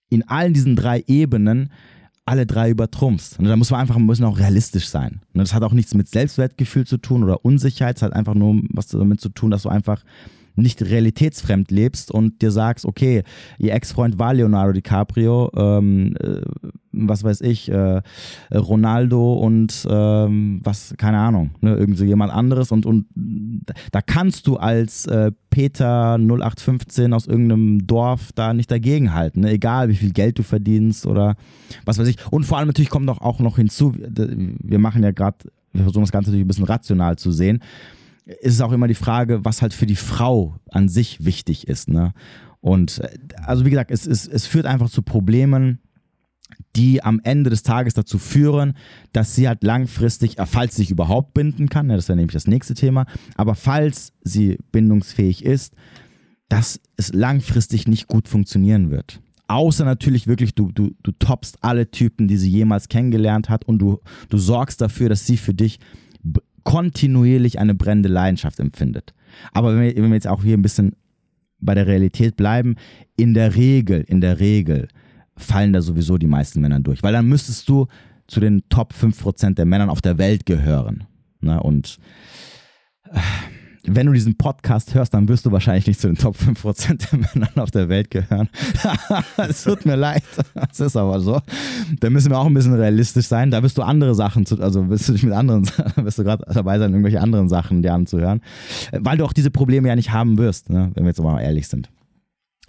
in 0.10 0.28
allen 0.28 0.54
diesen 0.54 0.76
drei 0.76 1.04
Ebenen 1.08 1.72
alle 2.26 2.46
drei 2.46 2.70
übertrumpfst. 2.72 3.38
Und 3.38 3.46
da 3.46 3.56
muss 3.56 3.70
man 3.70 3.80
einfach 3.80 3.96
ein 3.96 4.08
bisschen 4.08 4.26
auch 4.26 4.40
realistisch 4.40 4.88
sein. 4.88 5.22
Und 5.34 5.40
das 5.40 5.54
hat 5.54 5.64
auch 5.64 5.74
nichts 5.74 5.94
mit 5.94 6.10
Selbstwertgefühl 6.10 6.88
zu 6.88 6.98
tun 6.98 7.24
oder 7.24 7.46
Unsicherheit. 7.46 7.98
Es 7.98 8.02
hat 8.02 8.14
einfach 8.14 8.34
nur 8.34 8.62
was 8.70 8.88
damit 8.88 9.22
zu 9.22 9.30
tun, 9.30 9.52
dass 9.52 9.64
du 9.64 9.70
einfach 9.70 10.04
nicht 10.56 10.82
realitätsfremd 10.82 11.72
lebst 11.72 12.12
und 12.12 12.42
dir 12.42 12.52
sagst, 12.52 12.86
okay, 12.86 13.24
ihr 13.58 13.74
Ex-Freund 13.74 14.20
war 14.20 14.34
Leonardo 14.34 14.74
DiCaprio, 14.74 15.52
ähm, 15.56 16.16
äh, 16.20 16.42
was 16.92 17.24
weiß 17.24 17.42
ich, 17.42 17.70
äh, 17.70 18.02
Ronaldo 18.54 19.34
und 19.34 19.86
ähm, 19.90 20.62
was, 20.64 20.94
keine 20.98 21.20
Ahnung, 21.20 21.52
ne, 21.62 21.76
irgend 21.76 21.98
so 21.98 22.06
jemand 22.06 22.32
anderes 22.32 22.72
und, 22.72 22.86
und 22.86 23.06
da 23.92 24.02
kannst 24.02 24.48
du 24.48 24.56
als 24.58 25.06
äh, 25.08 25.32
Peter 25.50 26.18
0815 26.18 27.14
aus 27.14 27.28
irgendeinem 27.28 27.86
Dorf 27.86 28.32
da 28.34 28.54
nicht 28.54 28.72
dagegenhalten, 28.72 29.44
ne? 29.44 29.52
egal 29.52 29.90
wie 29.90 29.96
viel 29.96 30.12
Geld 30.12 30.40
du 30.40 30.44
verdienst 30.44 31.06
oder 31.06 31.36
was 31.84 31.98
weiß 31.98 32.08
ich. 32.08 32.18
Und 32.32 32.46
vor 32.46 32.58
allem 32.58 32.68
natürlich 32.68 32.90
kommt 32.90 33.10
auch 33.10 33.40
noch 33.40 33.58
hinzu, 33.58 33.94
wir 33.96 34.80
machen 34.80 35.04
ja 35.04 35.12
gerade, 35.12 35.38
wir 35.74 35.84
versuchen 35.84 36.04
das 36.04 36.12
Ganze 36.12 36.30
natürlich 36.30 36.46
ein 36.46 36.48
bisschen 36.48 36.66
rational 36.66 37.18
zu 37.18 37.32
sehen 37.32 37.62
ist 38.26 38.56
es 38.56 38.62
auch 38.62 38.72
immer 38.72 38.88
die 38.88 38.96
Frage, 38.96 39.46
was 39.46 39.62
halt 39.62 39.74
für 39.74 39.86
die 39.86 39.96
Frau 39.96 40.56
an 40.72 40.90
sich 40.90 41.24
wichtig 41.24 41.68
ist. 41.68 41.90
Ne? 41.90 42.14
Und 42.60 43.00
äh, 43.00 43.18
also 43.44 43.66
wie 43.66 43.70
gesagt, 43.70 43.92
es, 43.92 44.08
es, 44.08 44.28
es 44.28 44.48
führt 44.48 44.66
einfach 44.66 44.90
zu 44.90 45.02
Problemen, 45.02 45.80
die 46.76 47.04
am 47.04 47.22
Ende 47.24 47.50
des 47.50 47.64
Tages 47.64 47.94
dazu 47.94 48.18
führen, 48.18 48.76
dass 49.14 49.36
sie 49.36 49.48
halt 49.48 49.64
langfristig, 49.64 50.40
äh, 50.40 50.46
falls 50.46 50.76
sie 50.76 50.84
sich 50.84 50.92
überhaupt 50.92 51.34
binden 51.34 51.70
kann, 51.70 51.88
ne, 51.88 51.96
das 51.96 52.08
wäre 52.08 52.18
nämlich 52.18 52.34
das 52.34 52.48
nächste 52.48 52.74
Thema, 52.74 53.06
aber 53.36 53.56
falls 53.56 54.14
sie 54.24 54.58
bindungsfähig 54.72 55.46
ist, 55.46 55.76
dass 56.50 56.80
es 56.98 57.14
langfristig 57.14 57.88
nicht 57.88 58.08
gut 58.08 58.28
funktionieren 58.28 58.92
wird. 58.92 59.22
Außer 59.48 59.86
natürlich 59.86 60.26
wirklich, 60.26 60.56
du, 60.56 60.72
du, 60.72 60.92
du 61.04 61.12
toppst 61.12 61.58
alle 61.62 61.92
Typen, 61.92 62.28
die 62.28 62.38
sie 62.38 62.50
jemals 62.50 62.90
kennengelernt 62.90 63.50
hat 63.50 63.66
und 63.66 63.80
du, 63.80 64.00
du 64.30 64.38
sorgst 64.38 64.82
dafür, 64.82 65.10
dass 65.10 65.28
sie 65.28 65.38
für 65.38 65.54
dich 65.54 65.80
kontinuierlich 66.66 67.60
eine 67.60 67.76
brennende 67.76 68.10
Leidenschaft 68.10 68.60
empfindet. 68.60 69.14
Aber 69.54 69.74
wenn 69.74 69.82
wir, 69.82 69.96
wenn 69.96 70.10
wir 70.10 70.16
jetzt 70.16 70.28
auch 70.28 70.44
hier 70.44 70.58
ein 70.58 70.62
bisschen 70.62 70.96
bei 71.60 71.74
der 71.74 71.88
Realität 71.88 72.36
bleiben, 72.36 72.76
in 73.16 73.34
der 73.34 73.56
Regel, 73.56 74.02
in 74.02 74.20
der 74.20 74.40
Regel 74.40 74.90
fallen 75.38 75.72
da 75.72 75.82
sowieso 75.82 76.18
die 76.18 76.28
meisten 76.28 76.60
Männer 76.60 76.80
durch. 76.82 77.04
Weil 77.04 77.14
dann 77.14 77.28
müsstest 77.28 77.70
du 77.70 77.88
zu 78.28 78.40
den 78.40 78.64
Top 78.70 78.94
5% 78.94 79.56
der 79.56 79.66
Männern 79.66 79.90
auf 79.90 80.02
der 80.02 80.18
Welt 80.18 80.46
gehören. 80.46 81.06
Ne? 81.40 81.62
Und 81.62 82.00
äh, 83.12 83.20
wenn 83.88 84.08
du 84.08 84.14
diesen 84.14 84.36
Podcast 84.36 84.94
hörst, 84.94 85.14
dann 85.14 85.28
wirst 85.28 85.46
du 85.46 85.52
wahrscheinlich 85.52 85.88
nicht 85.88 86.00
zu 86.00 86.08
den 86.08 86.18
Top 86.18 86.36
5% 86.36 87.12
der 87.12 87.20
Männern 87.34 87.58
auf 87.58 87.72
der 87.72 87.90
Welt 87.90 88.10
gehören. 88.12 88.50
es 89.38 89.64
tut 89.64 89.86
mir 89.86 89.96
leid, 89.96 90.24
es 90.72 90.80
ist 90.80 90.96
aber 90.96 91.20
so. 91.20 91.40
Da 92.00 92.10
müssen 92.10 92.32
wir 92.32 92.40
auch 92.40 92.46
ein 92.46 92.54
bisschen 92.54 92.74
realistisch 92.74 93.28
sein. 93.28 93.52
Da 93.52 93.64
wirst 93.64 93.78
du 93.78 93.84
andere 93.84 94.16
Sachen, 94.16 94.46
zu, 94.46 94.60
also 94.62 94.90
wirst 94.90 95.10
du 95.10 95.14
dich 95.14 95.24
mit 95.24 95.34
anderen, 95.34 95.70
wirst 95.96 96.18
du 96.18 96.24
gerade 96.24 96.46
dabei 96.52 96.80
sein, 96.80 96.92
irgendwelche 96.92 97.22
anderen 97.22 97.50
Sachen 97.50 97.82
dir 97.82 97.94
anzuhören, 97.94 98.42
weil 98.92 99.18
du 99.18 99.26
auch 99.26 99.34
diese 99.34 99.52
Probleme 99.52 99.88
ja 99.88 99.96
nicht 99.96 100.12
haben 100.12 100.38
wirst, 100.38 100.70
ne? 100.70 100.92
wenn 100.94 101.04
wir 101.04 101.10
jetzt 101.10 101.22
mal 101.22 101.42
ehrlich 101.42 101.68
sind. 101.68 101.90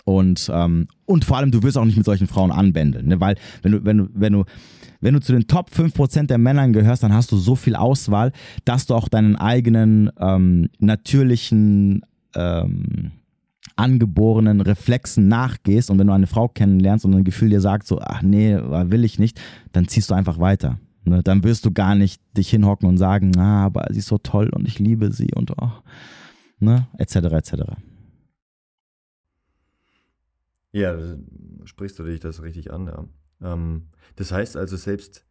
Und, 0.07 0.49
ähm, 0.55 0.87
und 1.05 1.25
vor 1.25 1.37
allem, 1.37 1.51
du 1.51 1.64
wirst 1.64 1.77
auch 1.77 1.85
nicht 1.85 1.97
mit 1.97 2.07
solchen 2.07 2.29
Frauen 2.29 2.53
anbändeln, 2.53 3.09
ne? 3.09 3.21
weil 3.21 3.35
wenn 3.62 3.73
du, 3.73 3.85
wenn 3.85 3.99
du, 3.99 4.09
wenn 4.14 4.33
du 4.33 4.45
wenn 5.01 5.12
du 5.12 5.21
zu 5.21 5.33
den 5.33 5.47
Top 5.47 5.71
5% 5.71 6.27
der 6.27 6.38
Männern 6.38 6.73
gehörst, 6.73 7.03
dann 7.03 7.12
hast 7.12 7.31
du 7.31 7.37
so 7.37 7.55
viel 7.55 7.77
Auswahl, 7.77 8.33
dass 8.64 8.87
du 8.87 8.95
auch 8.95 9.09
deinen 9.09 9.37
eigenen 9.37 10.11
ähm, 10.19 10.71
natürlichen 10.79 12.03
ähm, 12.35 13.11
angeborenen 13.75 14.61
Reflexen 14.61 15.29
nachgehst 15.29 15.90
und 15.90 15.99
wenn 15.99 16.07
du 16.07 16.12
eine 16.12 16.27
Frau 16.27 16.49
kennenlernst 16.49 17.05
und 17.05 17.14
ein 17.14 17.25
Gefühl 17.25 17.51
dir 17.51 17.61
sagt, 17.61 17.87
so, 17.87 18.01
ach 18.01 18.23
nee, 18.23 18.57
will 18.57 19.05
ich 19.05 19.19
nicht, 19.19 19.40
dann 19.73 19.87
ziehst 19.87 20.11
du 20.11 20.14
einfach 20.14 20.38
weiter. 20.38 20.79
Ne? 21.05 21.23
Dann 21.23 21.45
wirst 21.45 21.66
du 21.66 21.73
gar 21.73 21.95
nicht 21.95 22.23
dich 22.37 22.49
hinhocken 22.49 22.88
und 22.88 22.97
sagen, 22.97 23.37
ah, 23.37 23.66
aber 23.66 23.87
sie 23.90 23.99
ist 23.99 24.09
so 24.09 24.19
toll 24.19 24.49
und 24.55 24.66
ich 24.66 24.79
liebe 24.79 25.12
sie 25.12 25.29
und 25.35 25.51
oh, 25.61 25.71
ne, 26.59 26.87
etc. 26.97 27.16
etc. 27.16 27.53
Ja, 30.77 30.95
sprichst 31.65 31.99
du 31.99 32.03
dich 32.03 32.21
das 32.21 32.43
richtig 32.43 32.71
an, 32.71 32.87
ja. 32.87 33.05
Ähm, 33.43 33.89
das 34.17 34.31
heißt 34.31 34.59
also 34.59 34.77
selbst, 34.77 35.25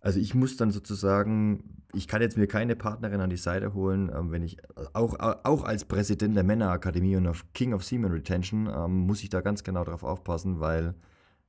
also 0.00 0.18
ich 0.18 0.34
muss 0.34 0.56
dann 0.56 0.72
sozusagen, 0.72 1.84
ich 1.94 2.08
kann 2.08 2.20
jetzt 2.20 2.36
mir 2.36 2.48
keine 2.48 2.74
Partnerin 2.74 3.20
an 3.20 3.30
die 3.30 3.36
Seite 3.36 3.74
holen, 3.74 4.10
ähm, 4.12 4.32
wenn 4.32 4.42
ich, 4.42 4.56
auch, 4.92 5.14
auch 5.20 5.62
als 5.62 5.84
Präsident 5.84 6.34
der 6.34 6.42
Männerakademie 6.42 7.14
und 7.14 7.28
auf 7.28 7.44
King 7.54 7.74
of 7.74 7.84
Seaman 7.84 8.10
Retention, 8.10 8.68
ähm, 8.68 9.06
muss 9.06 9.22
ich 9.22 9.28
da 9.28 9.40
ganz 9.40 9.62
genau 9.62 9.84
drauf 9.84 10.02
aufpassen, 10.02 10.58
weil 10.58 10.94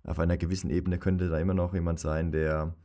auf 0.03 0.19
einer 0.19 0.37
gewissen 0.37 0.69
Ebene 0.69 0.99
könnte 0.99 1.27
da 1.27 1.39
immer 1.39 1.55
noch 1.55 1.73
jemand 1.73 1.99
sein, 1.99 2.31
der 2.31 2.75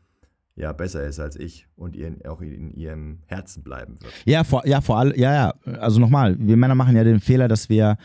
ja 0.56 0.72
besser 0.72 1.04
ist 1.06 1.20
als 1.20 1.36
ich 1.36 1.66
und 1.76 1.94
ihr, 1.94 2.16
auch 2.26 2.40
in 2.40 2.70
ihrem 2.72 3.20
Herzen 3.26 3.62
bleiben 3.62 4.00
wird. 4.00 4.12
Ja, 4.24 4.44
vor, 4.44 4.66
ja, 4.66 4.80
vor 4.80 4.98
allem, 4.98 5.14
ja, 5.14 5.32
ja. 5.32 5.54
Also 5.78 6.00
nochmal, 6.00 6.36
wir 6.38 6.56
Männer 6.56 6.74
machen 6.74 6.96
ja 6.96 7.04
den 7.04 7.20
Fehler, 7.20 7.48
dass 7.48 7.68
wir 7.68 7.96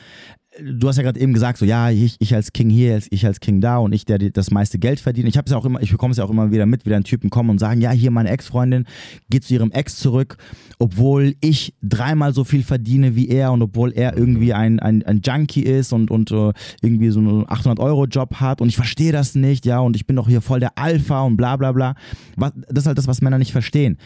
du 0.62 0.88
hast 0.88 0.98
ja 0.98 1.04
gerade 1.04 1.20
eben 1.20 1.34
gesagt, 1.34 1.58
so 1.58 1.65
ja, 1.65 1.89
ich, 1.89 2.15
ich 2.20 2.34
als 2.34 2.54
King 2.54 2.70
hier, 2.70 3.02
ich 3.10 3.26
als 3.26 3.39
King 3.39 3.62
da 3.62 3.78
und 3.78 3.93
ich, 3.93 4.06
der 4.06 4.17
das 4.17 4.52
meiste 4.52 4.80
Geld 4.80 5.00
verdient. 5.00 5.28
Ich 5.28 5.38
habe 5.38 5.46
es 5.46 5.52
ja 5.52 5.58
auch 5.58 5.65
immer, 5.65 5.82
ich 5.82 5.91
bekomme 5.91 6.12
es 6.12 6.17
ja 6.17 6.24
auch 6.24 6.30
immer 6.30 6.52
wieder 6.52 6.65
mit, 6.65 6.86
wie 6.86 6.89
dann 6.89 7.04
Typen 7.04 7.30
kommen 7.30 7.50
und 7.50 7.60
sagen, 7.60 7.82
ja, 7.82 7.91
hier 7.91 8.12
meine 8.12 8.30
Ex-Freundin 8.30 8.86
geht 9.30 9.43
zu 9.43 9.54
ihrem 9.54 9.72
Ex 9.72 9.98
zurück, 9.98 10.38
obwohl 10.80 11.36
ich 11.41 11.74
dreimal 11.82 12.34
so 12.34 12.43
viel 12.43 12.63
verdiene 12.63 13.15
wie 13.15 13.30
er 13.30 13.52
und 13.52 13.62
obwohl 13.62 13.91
er 13.91 14.17
irgendwie 14.17 14.54
ein, 14.54 14.80
ein, 14.80 15.04
ein 15.04 15.22
Junkie 15.24 15.63
ist 15.63 15.93
und, 15.93 16.12
und 16.12 16.32
uh, 16.32 16.52
irgendwie 16.82 17.10
so 17.10 17.20
einen 17.20 17.46
800-Euro-Job 17.46 18.36
hat 18.36 18.62
und 18.62 18.70
ich 18.70 18.76
verstehe 18.76 19.12
das 19.12 19.36
nicht, 19.36 19.65
ja, 19.65 19.80
und 19.80 19.96
ich 19.96 20.06
bin 20.06 20.15
doch 20.15 20.28
hier 20.28 20.41
voll 20.41 20.60
der 20.60 20.78
Alpha 20.78 21.24
und 21.24 21.38
bla 21.38 21.56
bla 21.58 21.72
bla. 21.72 21.96
Was, 22.36 22.52
das 22.70 22.84
ist 22.84 22.88
halt 22.88 22.98
das, 22.98 23.08
was 23.08 23.22
Männer 23.22 23.38
nicht 23.38 23.52
verstehen 23.52 23.98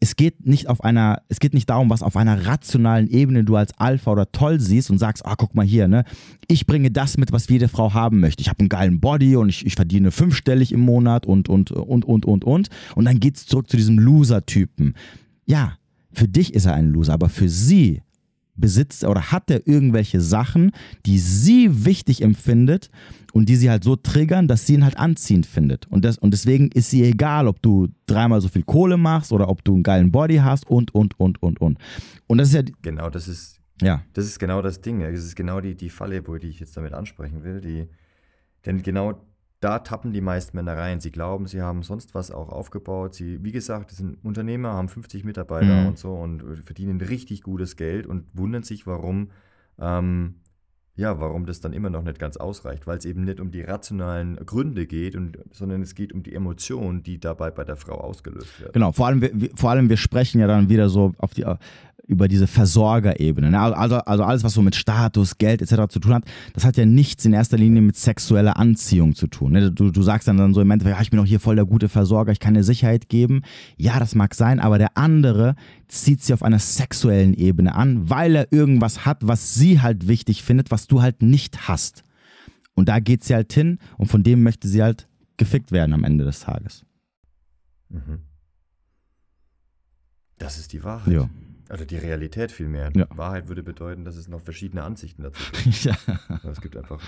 es 0.00 0.14
geht 0.16 0.46
nicht 0.46 0.68
auf 0.68 0.84
einer, 0.84 1.22
es 1.28 1.40
geht 1.40 1.54
nicht 1.54 1.68
darum, 1.68 1.90
was 1.90 2.02
auf 2.02 2.16
einer 2.16 2.46
rationalen 2.46 3.08
Ebene 3.08 3.44
du 3.44 3.56
als 3.56 3.76
Alpha 3.78 4.12
oder 4.12 4.30
toll 4.30 4.60
siehst 4.60 4.90
und 4.90 4.98
sagst, 4.98 5.26
ah, 5.26 5.34
guck 5.36 5.54
mal 5.54 5.66
hier, 5.66 5.88
ne, 5.88 6.04
ich 6.46 6.66
bringe 6.66 6.90
das 6.90 7.18
mit, 7.18 7.32
was 7.32 7.48
jede 7.48 7.68
Frau 7.68 7.94
haben 7.94 8.20
möchte. 8.20 8.40
Ich 8.40 8.48
habe 8.48 8.60
einen 8.60 8.68
geilen 8.68 9.00
Body 9.00 9.36
und 9.36 9.48
ich, 9.48 9.66
ich 9.66 9.74
verdiene 9.74 10.10
fünfstellig 10.10 10.72
im 10.72 10.80
Monat 10.80 11.26
und, 11.26 11.48
und, 11.48 11.72
und, 11.72 12.04
und, 12.04 12.26
und, 12.26 12.44
und. 12.44 12.68
Und 12.94 13.04
dann 13.04 13.18
geht's 13.18 13.46
zurück 13.46 13.68
zu 13.68 13.76
diesem 13.76 13.98
Loser-Typen. 13.98 14.94
Ja, 15.46 15.78
für 16.12 16.28
dich 16.28 16.54
ist 16.54 16.66
er 16.66 16.74
ein 16.74 16.90
Loser, 16.90 17.14
aber 17.14 17.28
für 17.28 17.48
sie 17.48 18.02
besitzt 18.58 19.04
oder 19.04 19.32
hat 19.32 19.50
er 19.50 19.66
irgendwelche 19.66 20.20
Sachen, 20.20 20.72
die 21.06 21.18
sie 21.18 21.84
wichtig 21.84 22.22
empfindet 22.22 22.90
und 23.32 23.48
die 23.48 23.56
sie 23.56 23.70
halt 23.70 23.84
so 23.84 23.96
triggern, 23.96 24.48
dass 24.48 24.66
sie 24.66 24.74
ihn 24.74 24.84
halt 24.84 24.98
anziehend 24.98 25.46
findet. 25.46 25.86
Und, 25.86 26.04
das, 26.04 26.18
und 26.18 26.32
deswegen 26.32 26.70
ist 26.72 26.90
sie 26.90 27.04
egal, 27.04 27.46
ob 27.46 27.62
du 27.62 27.88
dreimal 28.06 28.40
so 28.40 28.48
viel 28.48 28.62
Kohle 28.62 28.96
machst 28.96 29.32
oder 29.32 29.48
ob 29.48 29.64
du 29.64 29.74
einen 29.74 29.82
geilen 29.82 30.10
Body 30.10 30.36
hast 30.36 30.68
und, 30.68 30.94
und, 30.94 31.18
und, 31.18 31.42
und, 31.42 31.60
und. 31.60 31.78
Und 32.26 32.38
das 32.38 32.48
ist 32.48 32.54
ja. 32.54 32.62
Genau, 32.82 33.10
das 33.10 33.28
ist. 33.28 33.60
Ja. 33.80 34.02
Das 34.12 34.24
ist 34.24 34.38
genau 34.40 34.60
das 34.60 34.80
Ding. 34.80 35.00
Das 35.00 35.12
ist 35.12 35.36
genau 35.36 35.60
die, 35.60 35.76
die 35.76 35.88
Falle, 35.88 36.26
wo 36.26 36.36
die 36.36 36.48
ich 36.48 36.58
jetzt 36.58 36.76
damit 36.76 36.92
ansprechen 36.94 37.44
will. 37.44 37.60
Die, 37.60 37.86
denn 38.66 38.82
genau 38.82 39.20
da 39.60 39.80
tappen 39.80 40.12
die 40.12 40.20
meisten 40.20 40.56
Männer 40.56 40.76
rein. 40.76 41.00
Sie 41.00 41.10
glauben, 41.10 41.46
sie 41.46 41.62
haben 41.62 41.82
sonst 41.82 42.14
was 42.14 42.30
auch 42.30 42.48
aufgebaut. 42.48 43.14
Sie, 43.14 43.42
wie 43.42 43.52
gesagt, 43.52 43.90
sind 43.90 44.22
Unternehmer, 44.24 44.72
haben 44.72 44.88
50 44.88 45.24
Mitarbeiter 45.24 45.82
mhm. 45.82 45.86
und 45.88 45.98
so 45.98 46.14
und 46.14 46.42
verdienen 46.64 47.00
richtig 47.00 47.42
gutes 47.42 47.76
Geld 47.76 48.06
und 48.06 48.26
wundern 48.34 48.62
sich, 48.62 48.86
warum, 48.86 49.30
ähm, 49.80 50.36
ja, 50.94 51.20
warum 51.20 51.44
das 51.46 51.60
dann 51.60 51.72
immer 51.72 51.90
noch 51.90 52.02
nicht 52.02 52.20
ganz 52.20 52.36
ausreicht, 52.36 52.86
weil 52.86 52.98
es 52.98 53.04
eben 53.04 53.24
nicht 53.24 53.40
um 53.40 53.50
die 53.50 53.62
rationalen 53.62 54.36
Gründe 54.46 54.86
geht, 54.86 55.16
und, 55.16 55.38
sondern 55.52 55.82
es 55.82 55.96
geht 55.96 56.12
um 56.12 56.22
die 56.22 56.34
Emotion, 56.34 57.02
die 57.02 57.18
dabei 57.18 57.50
bei 57.50 57.64
der 57.64 57.76
Frau 57.76 57.94
ausgelöst 57.94 58.60
wird. 58.60 58.72
Genau, 58.72 58.92
vor 58.92 59.08
allem, 59.08 59.20
wir, 59.20 59.50
vor 59.54 59.70
allem 59.70 59.88
wir 59.88 59.96
sprechen 59.96 60.40
ja 60.40 60.46
dann 60.46 60.68
wieder 60.68 60.88
so 60.88 61.14
auf 61.18 61.34
die 61.34 61.44
über 62.08 62.26
diese 62.26 62.46
Versorgerebene. 62.46 63.50
Ne? 63.50 63.60
Also, 63.60 63.98
also 63.98 64.24
alles, 64.24 64.42
was 64.42 64.54
so 64.54 64.62
mit 64.62 64.74
Status, 64.74 65.36
Geld 65.36 65.60
etc. 65.62 65.92
zu 65.92 66.00
tun 66.00 66.14
hat, 66.14 66.24
das 66.54 66.64
hat 66.64 66.76
ja 66.78 66.86
nichts 66.86 67.24
in 67.26 67.34
erster 67.34 67.58
Linie 67.58 67.82
mit 67.82 67.96
sexueller 67.96 68.56
Anziehung 68.56 69.14
zu 69.14 69.26
tun. 69.26 69.52
Ne? 69.52 69.70
Du, 69.70 69.90
du 69.90 70.02
sagst 70.02 70.26
dann, 70.26 70.38
dann 70.38 70.54
so 70.54 70.62
im 70.62 70.70
Endeffekt, 70.70 70.96
ja, 70.96 71.02
ich 71.02 71.10
bin 71.10 71.18
doch 71.18 71.26
hier 71.26 71.38
voll 71.38 71.56
der 71.56 71.66
gute 71.66 71.88
Versorger, 71.88 72.32
ich 72.32 72.40
kann 72.40 72.54
dir 72.54 72.64
Sicherheit 72.64 73.10
geben. 73.10 73.42
Ja, 73.76 73.98
das 73.98 74.14
mag 74.14 74.34
sein, 74.34 74.58
aber 74.58 74.78
der 74.78 74.96
andere 74.96 75.54
zieht 75.86 76.22
sie 76.22 76.32
auf 76.32 76.42
einer 76.42 76.58
sexuellen 76.58 77.34
Ebene 77.34 77.74
an, 77.74 78.08
weil 78.08 78.34
er 78.34 78.52
irgendwas 78.52 79.04
hat, 79.04 79.18
was 79.28 79.54
sie 79.54 79.82
halt 79.82 80.08
wichtig 80.08 80.42
findet, 80.42 80.70
was 80.70 80.86
du 80.86 81.02
halt 81.02 81.22
nicht 81.22 81.68
hast. 81.68 82.04
Und 82.74 82.88
da 82.88 83.00
geht 83.00 83.22
sie 83.22 83.34
halt 83.34 83.52
hin 83.52 83.78
und 83.98 84.06
von 84.06 84.22
dem 84.22 84.42
möchte 84.42 84.66
sie 84.66 84.82
halt 84.82 85.08
gefickt 85.36 85.72
werden 85.72 85.92
am 85.92 86.04
Ende 86.04 86.24
des 86.24 86.40
Tages. 86.40 86.86
Mhm. 87.90 88.20
Das 90.38 90.58
ist 90.58 90.72
die 90.72 90.82
Wahrheit. 90.84 91.12
Ja. 91.12 91.28
Also 91.68 91.84
die 91.84 91.96
Realität 91.96 92.50
vielmehr. 92.50 92.90
Ja. 92.96 93.06
Wahrheit 93.10 93.48
würde 93.48 93.62
bedeuten, 93.62 94.04
dass 94.04 94.16
es 94.16 94.26
noch 94.28 94.40
verschiedene 94.40 94.82
Ansichten 94.82 95.22
dazu 95.22 95.42
gibt. 95.52 95.84
ja. 95.84 95.96
Es 96.50 96.60
gibt 96.60 96.76
einfach. 96.76 97.00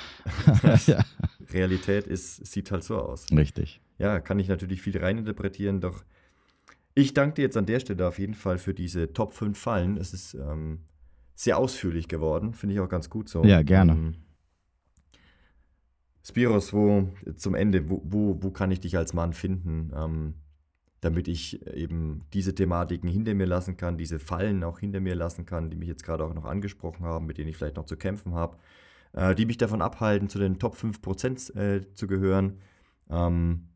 ja. 0.86 1.02
Realität 1.52 2.06
ist, 2.06 2.46
sieht 2.46 2.70
halt 2.70 2.84
so 2.84 2.98
aus. 2.98 3.26
Richtig. 3.32 3.80
Ja, 3.98 4.20
kann 4.20 4.38
ich 4.38 4.48
natürlich 4.48 4.82
viel 4.82 4.98
reininterpretieren, 4.98 5.80
doch 5.80 6.04
ich 6.94 7.14
danke 7.14 7.36
dir 7.36 7.42
jetzt 7.42 7.56
an 7.56 7.66
der 7.66 7.80
Stelle 7.80 8.06
auf 8.06 8.18
jeden 8.18 8.34
Fall 8.34 8.58
für 8.58 8.74
diese 8.74 9.12
Top 9.12 9.32
5 9.32 9.58
Fallen. 9.58 9.96
Es 9.96 10.12
ist 10.12 10.34
ähm, 10.34 10.80
sehr 11.34 11.56
ausführlich 11.58 12.08
geworden, 12.08 12.54
finde 12.54 12.74
ich 12.74 12.80
auch 12.80 12.88
ganz 12.88 13.08
gut 13.08 13.28
so. 13.28 13.44
Ja, 13.44 13.62
gerne. 13.62 13.92
Ähm, 13.92 14.14
Spiros, 16.22 16.72
wo 16.72 17.08
zum 17.36 17.54
Ende, 17.54 17.88
wo, 17.88 18.02
wo, 18.04 18.42
wo 18.42 18.50
kann 18.50 18.70
ich 18.70 18.80
dich 18.80 18.96
als 18.96 19.14
Mann 19.14 19.32
finden? 19.32 19.90
Ähm, 19.96 20.34
damit 21.00 21.28
ich 21.28 21.66
eben 21.66 22.22
diese 22.32 22.54
Thematiken 22.54 23.08
hinter 23.08 23.34
mir 23.34 23.46
lassen 23.46 23.76
kann, 23.76 23.96
diese 23.96 24.18
Fallen 24.18 24.62
auch 24.64 24.78
hinter 24.78 25.00
mir 25.00 25.14
lassen 25.14 25.46
kann, 25.46 25.70
die 25.70 25.76
mich 25.76 25.88
jetzt 25.88 26.04
gerade 26.04 26.24
auch 26.24 26.34
noch 26.34 26.44
angesprochen 26.44 27.04
haben, 27.04 27.26
mit 27.26 27.38
denen 27.38 27.48
ich 27.48 27.56
vielleicht 27.56 27.76
noch 27.76 27.86
zu 27.86 27.96
kämpfen 27.96 28.34
habe, 28.34 28.58
äh, 29.12 29.34
die 29.34 29.46
mich 29.46 29.56
davon 29.56 29.82
abhalten, 29.82 30.28
zu 30.28 30.38
den 30.38 30.58
Top 30.58 30.74
5% 30.74 31.56
äh, 31.56 31.94
zu 31.94 32.06
gehören. 32.06 32.58
Ähm, 33.08 33.68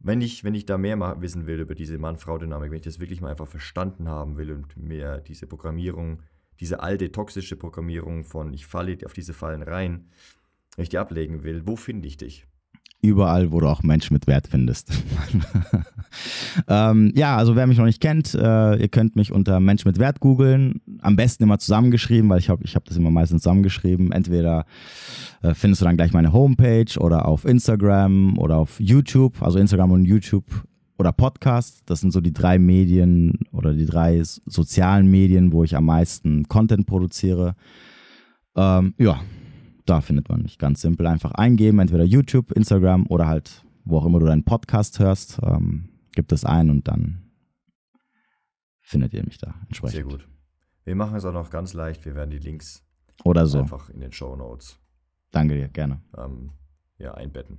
wenn 0.00 0.22
ich, 0.22 0.44
wenn 0.44 0.54
ich 0.54 0.66
da 0.66 0.78
mehr 0.78 0.98
wissen 1.20 1.46
will 1.46 1.60
über 1.60 1.74
diese 1.74 1.98
Mann-Frau-Dynamik, 1.98 2.70
wenn 2.70 2.78
ich 2.78 2.84
das 2.84 3.00
wirklich 3.00 3.20
mal 3.20 3.30
einfach 3.30 3.46
verstanden 3.46 4.08
haben 4.08 4.36
will 4.36 4.50
und 4.50 4.76
mir 4.76 5.18
diese 5.18 5.46
Programmierung, 5.46 6.22
diese 6.58 6.80
alte 6.80 7.12
toxische 7.12 7.56
Programmierung 7.56 8.24
von 8.24 8.52
ich 8.54 8.66
falle 8.66 8.98
auf 9.04 9.12
diese 9.12 9.34
Fallen 9.34 9.62
rein, 9.62 10.08
wenn 10.76 10.82
ich 10.82 10.88
die 10.88 10.98
ablegen 10.98 11.44
will, 11.44 11.66
wo 11.66 11.76
finde 11.76 12.08
ich 12.08 12.16
dich? 12.16 12.46
Überall, 13.02 13.50
wo 13.50 13.60
du 13.60 13.66
auch 13.66 13.82
Menschen 13.82 14.12
mit 14.12 14.26
Wert 14.26 14.46
findest. 14.48 14.92
ähm, 16.68 17.12
ja, 17.14 17.36
also 17.36 17.56
wer 17.56 17.66
mich 17.66 17.78
noch 17.78 17.86
nicht 17.86 18.00
kennt, 18.00 18.34
äh, 18.34 18.76
ihr 18.76 18.88
könnt 18.88 19.16
mich 19.16 19.32
unter 19.32 19.58
Mensch 19.58 19.86
mit 19.86 19.98
Wert 19.98 20.20
googeln. 20.20 20.82
Am 21.00 21.16
besten 21.16 21.44
immer 21.44 21.58
zusammengeschrieben, 21.58 22.28
weil 22.28 22.40
ich 22.40 22.50
habe 22.50 22.62
ich 22.64 22.76
hab 22.76 22.84
das 22.84 22.98
immer 22.98 23.10
meistens 23.10 23.42
zusammengeschrieben. 23.42 24.12
Entweder 24.12 24.66
äh, 25.42 25.54
findest 25.54 25.80
du 25.80 25.86
dann 25.86 25.96
gleich 25.96 26.12
meine 26.12 26.32
Homepage 26.34 26.98
oder 26.98 27.26
auf 27.26 27.46
Instagram 27.46 28.38
oder 28.38 28.58
auf 28.58 28.78
YouTube, 28.78 29.40
also 29.42 29.58
Instagram 29.58 29.92
und 29.92 30.04
YouTube 30.04 30.44
oder 30.98 31.12
Podcast. 31.12 31.82
Das 31.86 32.00
sind 32.00 32.12
so 32.12 32.20
die 32.20 32.34
drei 32.34 32.58
Medien 32.58 33.38
oder 33.50 33.72
die 33.72 33.86
drei 33.86 34.20
sozialen 34.22 35.10
Medien, 35.10 35.52
wo 35.52 35.64
ich 35.64 35.74
am 35.74 35.86
meisten 35.86 36.48
Content 36.48 36.86
produziere. 36.86 37.54
Ähm, 38.54 38.94
ja, 38.98 39.20
da 39.90 40.00
findet 40.00 40.28
man 40.28 40.42
mich 40.42 40.58
ganz 40.58 40.80
simpel. 40.80 41.06
Einfach 41.08 41.32
eingeben, 41.32 41.80
entweder 41.80 42.04
YouTube, 42.04 42.52
Instagram 42.52 43.06
oder 43.08 43.26
halt, 43.26 43.64
wo 43.84 43.98
auch 43.98 44.06
immer 44.06 44.20
du 44.20 44.26
deinen 44.26 44.44
Podcast 44.44 45.00
hörst, 45.00 45.40
ähm, 45.42 45.88
gibt 46.12 46.30
es 46.32 46.44
ein 46.44 46.70
und 46.70 46.86
dann 46.86 47.30
findet 48.80 49.12
ihr 49.14 49.24
mich 49.24 49.38
da 49.38 49.54
entsprechend. 49.66 49.94
Sehr 49.94 50.04
gut. 50.04 50.28
Wir 50.84 50.94
machen 50.94 51.16
es 51.16 51.24
auch 51.24 51.32
noch 51.32 51.50
ganz 51.50 51.74
leicht. 51.74 52.04
Wir 52.04 52.14
werden 52.14 52.30
die 52.30 52.38
Links 52.38 52.84
oder 53.24 53.46
so 53.46 53.58
einfach 53.58 53.90
in 53.90 54.00
den 54.00 54.12
Show 54.12 54.36
Notes. 54.36 54.78
Danke 55.32 55.54
dir, 55.54 55.68
gerne. 55.68 56.00
Ähm, 56.16 56.52
ja, 56.98 57.14
einbetten. 57.14 57.58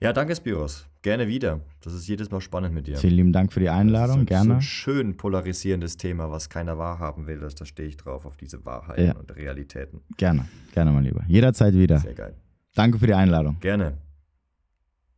Ja, 0.00 0.12
danke 0.12 0.36
Spiros. 0.36 0.86
Gerne 1.02 1.26
wieder. 1.26 1.60
Das 1.80 1.92
ist 1.92 2.06
jedes 2.06 2.30
Mal 2.30 2.40
spannend 2.40 2.72
mit 2.72 2.86
dir. 2.86 2.96
Vielen 2.98 3.16
lieben 3.16 3.32
Dank 3.32 3.52
für 3.52 3.58
die 3.58 3.68
Einladung, 3.68 4.16
das 4.16 4.22
ist 4.22 4.28
gerne. 4.28 4.48
So 4.48 4.54
ein 4.54 4.62
schön 4.62 5.16
polarisierendes 5.16 5.96
Thema, 5.96 6.30
was 6.30 6.48
keiner 6.48 6.78
wahrhaben 6.78 7.26
will. 7.26 7.40
Das, 7.40 7.56
da 7.56 7.64
stehe 7.64 7.88
ich 7.88 7.96
drauf, 7.96 8.24
auf 8.24 8.36
diese 8.36 8.64
Wahrheiten 8.64 9.06
ja. 9.06 9.16
und 9.16 9.34
Realitäten. 9.34 10.02
Gerne, 10.16 10.46
gerne, 10.72 10.92
mein 10.92 11.04
Lieber. 11.04 11.24
Jederzeit 11.26 11.74
wieder. 11.74 11.98
Sehr 11.98 12.14
geil. 12.14 12.34
Danke 12.76 12.98
für 12.98 13.08
die 13.08 13.14
Einladung. 13.14 13.58
Gerne. 13.60 13.98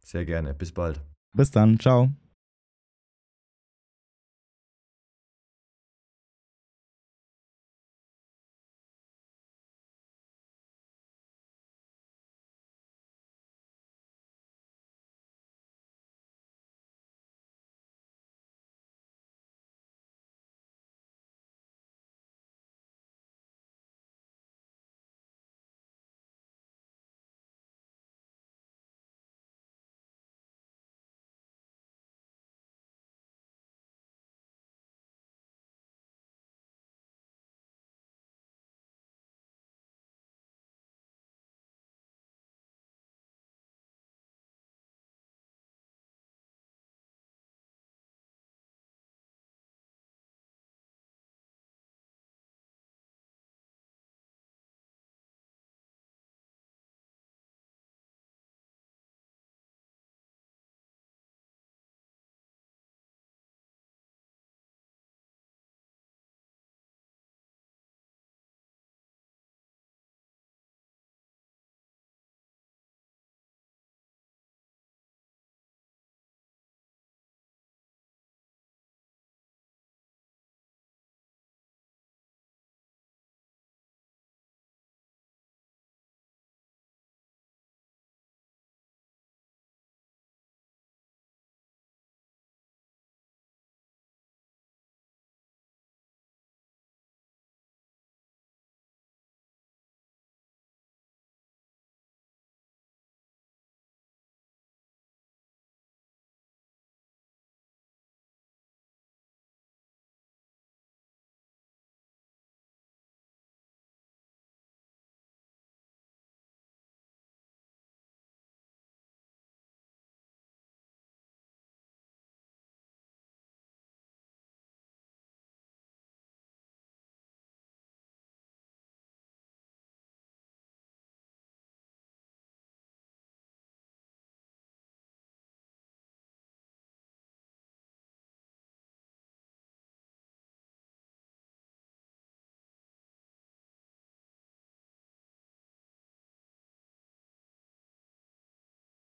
Sehr 0.02 0.24
gerne. 0.24 0.54
Bis 0.54 0.72
bald. 0.72 1.00
Bis 1.34 1.50
dann. 1.50 1.78
Ciao. 1.78 2.10